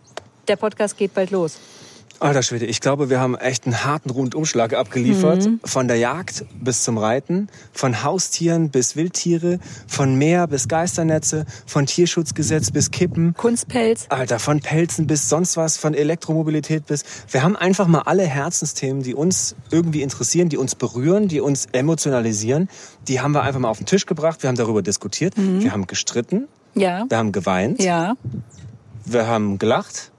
der 0.46 0.56
Podcast 0.56 0.96
geht 0.96 1.12
bald 1.14 1.30
los. 1.32 1.58
Alter 2.20 2.42
Schwede, 2.42 2.66
ich 2.66 2.80
glaube, 2.80 3.10
wir 3.10 3.20
haben 3.20 3.34
echt 3.36 3.66
einen 3.66 3.84
harten 3.84 4.10
Rundumschlag 4.10 4.72
abgeliefert. 4.72 5.48
Von 5.64 5.88
der 5.88 5.96
Jagd 5.96 6.44
bis 6.60 6.82
zum 6.82 6.96
Reiten, 6.96 7.48
von 7.72 8.02
Haustieren 8.02 8.70
bis 8.70 8.96
Wildtiere, 8.96 9.58
von 9.86 10.14
Meer 10.14 10.46
bis 10.46 10.68
Geisternetze, 10.68 11.44
von 11.66 11.86
Tierschutzgesetz 11.86 12.70
bis 12.70 12.90
Kippen. 12.90 13.34
Kunstpelz. 13.34 14.06
Alter, 14.08 14.38
von 14.38 14.60
Pelzen 14.60 15.06
bis 15.06 15.28
sonst 15.28 15.56
was, 15.56 15.76
von 15.76 15.94
Elektromobilität 15.94 16.86
bis. 16.86 17.04
Wir 17.30 17.42
haben 17.42 17.56
einfach 17.56 17.88
mal 17.88 18.02
alle 18.02 18.24
Herzensthemen, 18.24 19.02
die 19.02 19.14
uns 19.14 19.56
irgendwie 19.70 20.02
interessieren, 20.02 20.48
die 20.48 20.56
uns 20.56 20.74
berühren, 20.74 21.28
die 21.28 21.40
uns 21.40 21.66
emotionalisieren. 21.72 22.68
Die 23.08 23.20
haben 23.20 23.32
wir 23.32 23.42
einfach 23.42 23.60
mal 23.60 23.68
auf 23.68 23.78
den 23.78 23.86
Tisch 23.86 24.06
gebracht. 24.06 24.42
Wir 24.42 24.48
haben 24.48 24.56
darüber 24.56 24.82
diskutiert. 24.82 25.34
Wir 25.36 25.72
haben 25.72 25.86
gestritten. 25.86 26.48
Ja. 26.74 27.04
Wir 27.08 27.18
haben 27.18 27.32
geweint. 27.32 27.82
Ja. 27.82 28.14
Wir 29.04 29.26
haben 29.26 29.58
gelacht. 29.58 30.10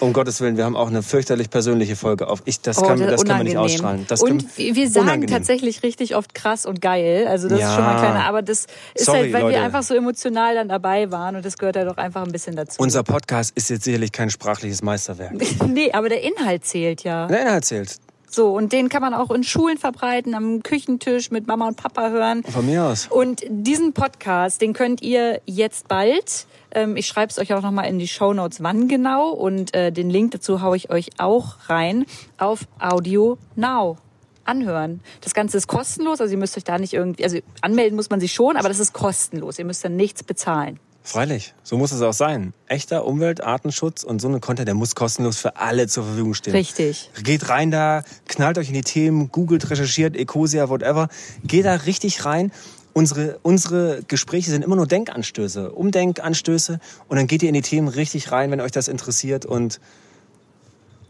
Um 0.00 0.12
Gottes 0.12 0.40
Willen, 0.40 0.56
wir 0.56 0.64
haben 0.64 0.76
auch 0.76 0.88
eine 0.88 1.02
fürchterlich 1.02 1.50
persönliche 1.50 1.96
Folge 1.96 2.28
auf. 2.28 2.42
Ich, 2.44 2.60
das 2.60 2.78
Oh, 2.78 2.82
kann, 2.82 3.00
das 3.00 3.24
kann 3.24 3.38
man 3.38 3.46
nicht 3.46 3.56
ausstrahlen. 3.56 4.04
Das 4.08 4.22
und 4.22 4.28
kann, 4.38 4.48
wir 4.56 4.74
wir 4.76 4.88
sagen 4.90 5.06
unangenehm. 5.08 5.34
tatsächlich 5.36 5.82
richtig 5.82 6.14
oft 6.14 6.34
krass 6.34 6.66
und 6.66 6.80
geil. 6.80 7.26
Also 7.28 7.48
das 7.48 7.58
ist 7.58 7.62
Ja. 7.64 7.74
schon 7.74 7.84
mal 7.84 7.98
kleiner. 7.98 8.24
Aber 8.26 8.42
das 8.42 8.66
ist 8.94 9.06
Sorry, 9.06 9.18
halt, 9.22 9.32
weil 9.32 9.42
Leute. 9.42 9.54
wir 9.56 9.62
einfach 9.62 9.82
so 9.82 9.94
emotional 9.94 10.54
dann 10.54 10.68
dabei 10.68 11.10
waren 11.10 11.36
und 11.36 11.44
das 11.44 11.58
gehört 11.58 11.76
ja 11.76 11.84
doch 11.84 11.96
einfach 11.96 12.22
ein 12.24 12.32
bisschen 12.32 12.54
dazu. 12.56 12.80
Unser 12.80 13.02
Podcast 13.02 13.52
ist 13.56 13.70
jetzt 13.70 13.84
sicherlich 13.84 14.12
kein 14.12 14.30
sprachliches 14.30 14.82
Meisterwerk. 14.82 15.32
nee, 15.66 15.90
aber 15.92 16.08
der 16.08 16.22
Inhalt 16.22 16.64
zählt 16.64 17.02
ja. 17.02 17.26
Der 17.26 17.42
Inhalt 17.42 17.64
zählt. 17.64 17.96
So, 18.30 18.52
und 18.54 18.72
den 18.72 18.88
kann 18.88 19.02
man 19.02 19.14
auch 19.14 19.30
in 19.30 19.42
Schulen 19.42 19.78
verbreiten, 19.78 20.34
am 20.34 20.62
Küchentisch 20.62 21.30
mit 21.30 21.46
Mama 21.46 21.68
und 21.68 21.76
Papa 21.76 22.10
hören. 22.10 22.44
Von 22.44 22.66
mir 22.66 22.84
aus. 22.84 23.06
Und 23.08 23.42
diesen 23.48 23.92
Podcast, 23.92 24.60
den 24.60 24.74
könnt 24.74 25.02
ihr 25.02 25.40
jetzt 25.46 25.88
bald, 25.88 26.46
ähm, 26.70 26.96
ich 26.96 27.06
schreibe 27.06 27.30
es 27.30 27.38
euch 27.38 27.54
auch 27.54 27.62
nochmal 27.62 27.86
in 27.86 27.98
die 27.98 28.08
Shownotes, 28.08 28.62
wann 28.62 28.88
genau. 28.88 29.30
Und 29.30 29.74
äh, 29.74 29.90
den 29.92 30.10
Link 30.10 30.32
dazu 30.32 30.60
haue 30.60 30.76
ich 30.76 30.90
euch 30.90 31.10
auch 31.18 31.56
rein 31.68 32.04
auf 32.36 32.60
Audio 32.78 33.38
Now. 33.56 33.96
Anhören. 34.44 35.02
Das 35.20 35.34
Ganze 35.34 35.58
ist 35.58 35.66
kostenlos, 35.66 36.22
also 36.22 36.32
ihr 36.32 36.38
müsst 36.38 36.56
euch 36.56 36.64
da 36.64 36.78
nicht 36.78 36.94
irgendwie, 36.94 37.22
also 37.22 37.38
anmelden 37.60 37.96
muss 37.96 38.08
man 38.08 38.18
sich 38.18 38.32
schon, 38.32 38.56
aber 38.56 38.68
das 38.68 38.78
ist 38.78 38.94
kostenlos. 38.94 39.58
Ihr 39.58 39.66
müsst 39.66 39.84
dann 39.84 39.94
nichts 39.94 40.22
bezahlen. 40.22 40.80
Freilich, 41.08 41.54
so 41.62 41.78
muss 41.78 41.90
es 41.90 42.02
auch 42.02 42.12
sein. 42.12 42.52
Echter 42.66 43.06
Umwelt, 43.06 43.42
Artenschutz 43.42 44.02
und 44.04 44.20
so 44.20 44.28
ein 44.28 44.42
Content, 44.42 44.68
der 44.68 44.74
muss 44.74 44.94
kostenlos 44.94 45.38
für 45.38 45.56
alle 45.56 45.86
zur 45.86 46.04
Verfügung 46.04 46.34
stehen. 46.34 46.52
Richtig. 46.52 47.10
Geht 47.24 47.48
rein 47.48 47.70
da, 47.70 48.02
knallt 48.26 48.58
euch 48.58 48.68
in 48.68 48.74
die 48.74 48.82
Themen, 48.82 49.32
googelt, 49.32 49.70
recherchiert, 49.70 50.14
Ecosia, 50.14 50.68
whatever. 50.68 51.08
Geht 51.44 51.64
da 51.64 51.76
richtig 51.76 52.26
rein. 52.26 52.52
Unsere, 52.92 53.38
unsere 53.40 54.02
Gespräche 54.06 54.50
sind 54.50 54.62
immer 54.62 54.76
nur 54.76 54.86
Denkanstöße, 54.86 55.72
Umdenkanstöße. 55.72 56.78
Und 57.08 57.16
dann 57.16 57.26
geht 57.26 57.42
ihr 57.42 57.48
in 57.48 57.54
die 57.54 57.62
Themen 57.62 57.88
richtig 57.88 58.30
rein, 58.30 58.50
wenn 58.50 58.60
euch 58.60 58.72
das 58.72 58.86
interessiert. 58.86 59.46
Und 59.46 59.80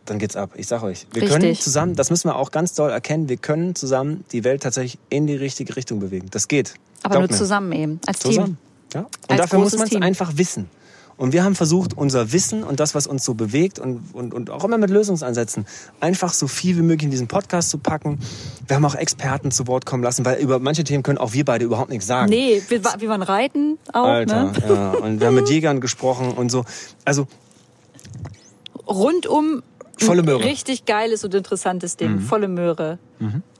dann 0.04 0.20
geht's 0.20 0.36
ab. 0.36 0.52
Ich 0.54 0.68
sag 0.68 0.84
euch, 0.84 1.08
wir 1.12 1.22
Richtig. 1.22 1.40
können 1.40 1.56
zusammen, 1.56 1.96
das 1.96 2.10
müssen 2.10 2.28
wir 2.28 2.36
auch 2.36 2.52
ganz 2.52 2.72
doll 2.72 2.92
erkennen, 2.92 3.28
wir 3.28 3.36
können 3.36 3.74
zusammen 3.74 4.24
die 4.30 4.44
Welt 4.44 4.62
tatsächlich 4.62 5.00
in 5.10 5.26
die 5.26 5.34
richtige 5.34 5.74
Richtung 5.74 5.98
bewegen. 5.98 6.28
Das 6.30 6.46
geht. 6.46 6.74
Aber 7.02 7.16
Glaubt 7.16 7.30
nur 7.30 7.34
mir. 7.34 7.36
zusammen 7.36 7.72
eben, 7.72 8.00
als 8.06 8.20
Zusammen. 8.20 8.56
Team. 8.58 8.67
Ja? 8.94 9.06
Und 9.28 9.38
dafür 9.38 9.58
muss 9.58 9.76
man 9.76 9.86
es 9.86 9.96
einfach 9.96 10.36
wissen. 10.36 10.68
Und 11.18 11.32
wir 11.32 11.42
haben 11.42 11.56
versucht, 11.56 11.96
unser 11.96 12.32
Wissen 12.32 12.62
und 12.62 12.78
das, 12.78 12.94
was 12.94 13.08
uns 13.08 13.24
so 13.24 13.34
bewegt 13.34 13.80
und, 13.80 14.14
und, 14.14 14.32
und 14.32 14.50
auch 14.50 14.62
immer 14.62 14.78
mit 14.78 14.88
Lösungsansätzen, 14.88 15.66
einfach 15.98 16.32
so 16.32 16.46
viel 16.46 16.76
wie 16.76 16.82
möglich 16.82 17.06
in 17.06 17.10
diesen 17.10 17.26
Podcast 17.26 17.70
zu 17.70 17.78
packen. 17.78 18.20
Wir 18.68 18.76
haben 18.76 18.84
auch 18.84 18.94
Experten 18.94 19.50
zu 19.50 19.66
Wort 19.66 19.84
kommen 19.84 20.04
lassen, 20.04 20.24
weil 20.24 20.38
über 20.38 20.60
manche 20.60 20.84
Themen 20.84 21.02
können 21.02 21.18
auch 21.18 21.32
wir 21.32 21.44
beide 21.44 21.64
überhaupt 21.64 21.90
nichts 21.90 22.06
sagen. 22.06 22.30
Nee, 22.30 22.62
wir, 22.68 22.82
wir 22.84 23.08
waren 23.08 23.22
reiten 23.22 23.78
auch, 23.92 24.06
Alter, 24.06 24.44
ne? 24.44 24.52
ja. 24.68 24.90
Und 24.92 25.18
wir 25.18 25.26
haben 25.26 25.34
mit 25.34 25.48
Jägern 25.48 25.80
gesprochen 25.80 26.30
und 26.30 26.50
so. 26.50 26.64
Also, 27.04 27.26
Rundum 28.86 29.64
Volle 29.98 30.22
Möhre. 30.22 30.38
Mhm. 30.38 30.44
richtig 30.44 30.84
geiles 30.84 31.24
und 31.24 31.34
interessantes 31.34 31.96
Ding. 31.96 32.20
Volle 32.20 32.46
Möhre. 32.46 33.00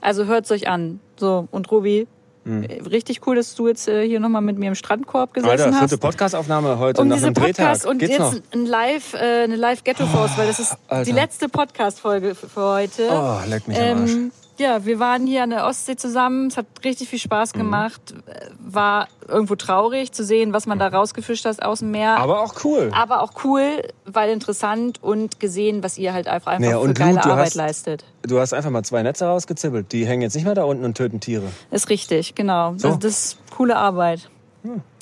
Also 0.00 0.26
hört's 0.26 0.52
euch 0.52 0.68
an. 0.68 1.00
So, 1.16 1.48
und 1.50 1.70
Ruby, 1.72 2.06
Mhm. 2.48 2.62
äh, 2.64 2.82
richtig 2.82 3.26
cool, 3.26 3.36
dass 3.36 3.54
du 3.54 3.68
jetzt 3.68 3.86
äh, 3.88 4.06
hier 4.06 4.20
nochmal 4.20 4.42
mit 4.42 4.58
mir 4.58 4.68
im 4.68 4.74
Strandkorb 4.74 5.34
gesessen 5.34 5.50
Alter, 5.50 5.66
hast. 5.72 5.78
vierte 5.78 5.98
Podcastaufnahme 5.98 6.78
heute 6.78 7.00
und 7.02 7.08
nach 7.08 7.16
diese 7.16 7.26
dem 7.28 7.34
Drehtag. 7.34 7.66
Podcast 7.66 7.86
und 7.86 7.98
Geht's 7.98 8.12
jetzt 8.12 8.20
noch? 8.20 8.34
ein 8.52 8.66
Live, 8.66 9.14
äh, 9.14 9.44
eine 9.44 9.56
Live 9.56 9.84
Ghetto 9.84 10.06
Force, 10.06 10.36
weil 10.36 10.46
das 10.46 10.58
ist 10.58 10.76
Alter. 10.88 11.04
die 11.04 11.12
letzte 11.12 11.48
Podcast-Folge 11.48 12.34
für 12.34 12.48
heute. 12.60 13.08
Oh, 13.10 13.38
leck 13.48 13.68
mich 13.68 13.78
am 13.78 14.00
Arsch. 14.02 14.12
Ja, 14.58 14.84
wir 14.84 14.98
waren 14.98 15.26
hier 15.26 15.44
an 15.44 15.50
der 15.50 15.66
Ostsee 15.66 15.94
zusammen. 15.96 16.48
Es 16.48 16.56
hat 16.56 16.66
richtig 16.84 17.08
viel 17.08 17.18
Spaß 17.18 17.54
Mhm. 17.54 17.58
gemacht. 17.58 18.00
Äh, 18.26 18.48
War 18.58 19.08
irgendwo 19.26 19.54
traurig 19.54 20.12
zu 20.12 20.24
sehen, 20.24 20.52
was 20.52 20.66
man 20.66 20.78
da 20.78 20.88
rausgefischt 20.88 21.44
hat 21.46 21.62
aus 21.62 21.78
dem 21.78 21.90
Meer. 21.92 22.16
Aber 22.18 22.40
auch 22.42 22.54
cool. 22.64 22.90
Aber 22.92 23.22
auch 23.22 23.32
cool, 23.44 23.82
weil 24.04 24.30
interessant 24.30 25.02
und 25.02 25.40
gesehen, 25.40 25.82
was 25.82 25.96
ihr 25.96 26.12
halt 26.12 26.28
einfach, 26.28 26.52
einfach 26.52 26.64
Naja, 26.66 26.78
für 26.80 26.84
und 26.88 26.98
geile 26.98 27.12
Blut, 27.14 27.26
Arbeit 27.26 27.46
hast- 27.46 27.54
leistet. 27.54 28.04
Du 28.22 28.38
hast 28.40 28.52
einfach 28.52 28.70
mal 28.70 28.82
zwei 28.82 29.02
Netze 29.02 29.24
rausgezibbelt. 29.26 29.92
Die 29.92 30.04
hängen 30.06 30.22
jetzt 30.22 30.34
nicht 30.34 30.44
mehr 30.44 30.54
da 30.54 30.64
unten 30.64 30.84
und 30.84 30.96
töten 30.96 31.20
Tiere. 31.20 31.46
Ist 31.70 31.88
richtig, 31.88 32.34
genau. 32.34 32.74
So. 32.76 32.88
Das, 32.88 32.98
das 32.98 33.12
ist 33.12 33.38
coole 33.56 33.76
Arbeit. 33.76 34.28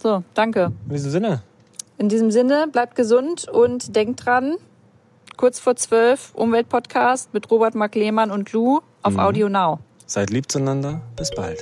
So, 0.03 0.23
danke. 0.35 0.73
In 0.87 0.93
diesem 0.95 1.11
Sinne. 1.11 1.43
In 1.99 2.09
diesem 2.09 2.31
Sinne, 2.31 2.69
bleibt 2.71 2.95
gesund 2.95 3.49
und 3.49 3.97
denkt 3.97 4.27
dran, 4.27 4.57
kurz 5.39 5.59
vor 5.59 5.75
zwölf, 5.77 6.31
Umweltpodcast 6.35 7.33
mit 7.35 7.51
Robert 7.51 7.75
Mark 7.75 7.95
Lehmann 7.95 8.31
und 8.31 8.53
Lou 8.53 8.81
auf 9.07 9.15
Mhm. 9.15 9.21
Audio 9.21 9.49
Now. 9.49 9.79
Seid 10.07 10.31
lieb 10.31 10.51
zueinander. 10.51 11.01
Bis 11.15 11.31
bald. 11.31 11.61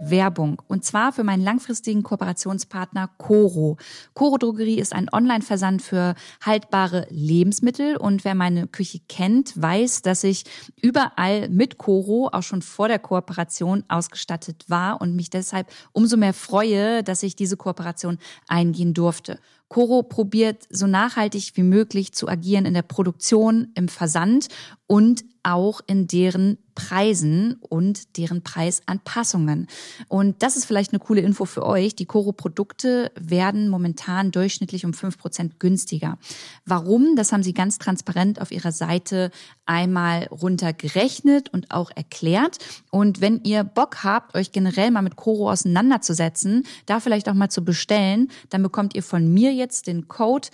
Werbung. 0.00 0.62
Und 0.66 0.82
zwar 0.82 1.12
für 1.12 1.22
meinen 1.22 1.42
langfristigen 1.42 2.02
Kooperationspartner 2.02 3.10
Coro. 3.18 3.76
Coro 4.14 4.38
Drogerie 4.38 4.78
ist 4.78 4.94
ein 4.94 5.10
Online-Versand 5.12 5.82
für 5.82 6.14
haltbare 6.42 7.06
Lebensmittel. 7.10 7.98
Und 7.98 8.24
wer 8.24 8.34
meine 8.34 8.66
Küche 8.66 9.00
kennt, 9.10 9.60
weiß, 9.60 10.00
dass 10.00 10.24
ich 10.24 10.44
überall 10.80 11.50
mit 11.50 11.76
Coro 11.76 12.30
auch 12.32 12.42
schon 12.42 12.62
vor 12.62 12.88
der 12.88 12.98
Kooperation 12.98 13.84
ausgestattet 13.88 14.64
war 14.68 15.02
und 15.02 15.14
mich 15.14 15.28
deshalb 15.28 15.66
umso 15.92 16.16
mehr 16.16 16.32
freue, 16.32 17.02
dass 17.02 17.22
ich 17.22 17.36
diese 17.36 17.58
Kooperation 17.58 18.16
eingehen 18.46 18.94
durfte. 18.94 19.38
Coro 19.68 20.02
probiert 20.02 20.66
so 20.70 20.86
nachhaltig 20.86 21.52
wie 21.56 21.62
möglich 21.62 22.14
zu 22.14 22.26
agieren 22.26 22.64
in 22.64 22.72
der 22.72 22.80
Produktion, 22.80 23.68
im 23.74 23.88
Versand 23.88 24.48
und 24.86 25.24
auch 25.42 25.80
in 25.86 26.06
deren 26.06 26.58
Preisen 26.74 27.56
und 27.68 28.16
deren 28.16 28.42
Preisanpassungen. 28.42 29.66
Und 30.06 30.42
das 30.44 30.56
ist 30.56 30.64
vielleicht 30.64 30.92
eine 30.92 31.00
coole 31.00 31.20
Info 31.20 31.44
für 31.44 31.66
euch. 31.66 31.96
Die 31.96 32.06
Coro-Produkte 32.06 33.10
werden 33.18 33.68
momentan 33.68 34.30
durchschnittlich 34.30 34.84
um 34.84 34.92
5% 34.92 35.52
günstiger. 35.58 36.18
Warum? 36.66 37.16
Das 37.16 37.32
haben 37.32 37.42
sie 37.42 37.52
ganz 37.52 37.78
transparent 37.78 38.40
auf 38.40 38.52
ihrer 38.52 38.70
Seite 38.70 39.32
einmal 39.66 40.26
runtergerechnet 40.26 41.52
und 41.52 41.72
auch 41.72 41.90
erklärt. 41.94 42.58
Und 42.90 43.20
wenn 43.20 43.40
ihr 43.42 43.64
Bock 43.64 44.04
habt, 44.04 44.36
euch 44.36 44.52
generell 44.52 44.92
mal 44.92 45.02
mit 45.02 45.16
Coro 45.16 45.50
auseinanderzusetzen, 45.50 46.64
da 46.86 47.00
vielleicht 47.00 47.28
auch 47.28 47.34
mal 47.34 47.50
zu 47.50 47.64
bestellen, 47.64 48.30
dann 48.50 48.62
bekommt 48.62 48.94
ihr 48.94 49.02
von 49.02 49.34
mir 49.34 49.52
jetzt 49.52 49.88
den 49.88 50.06
Code 50.06 50.48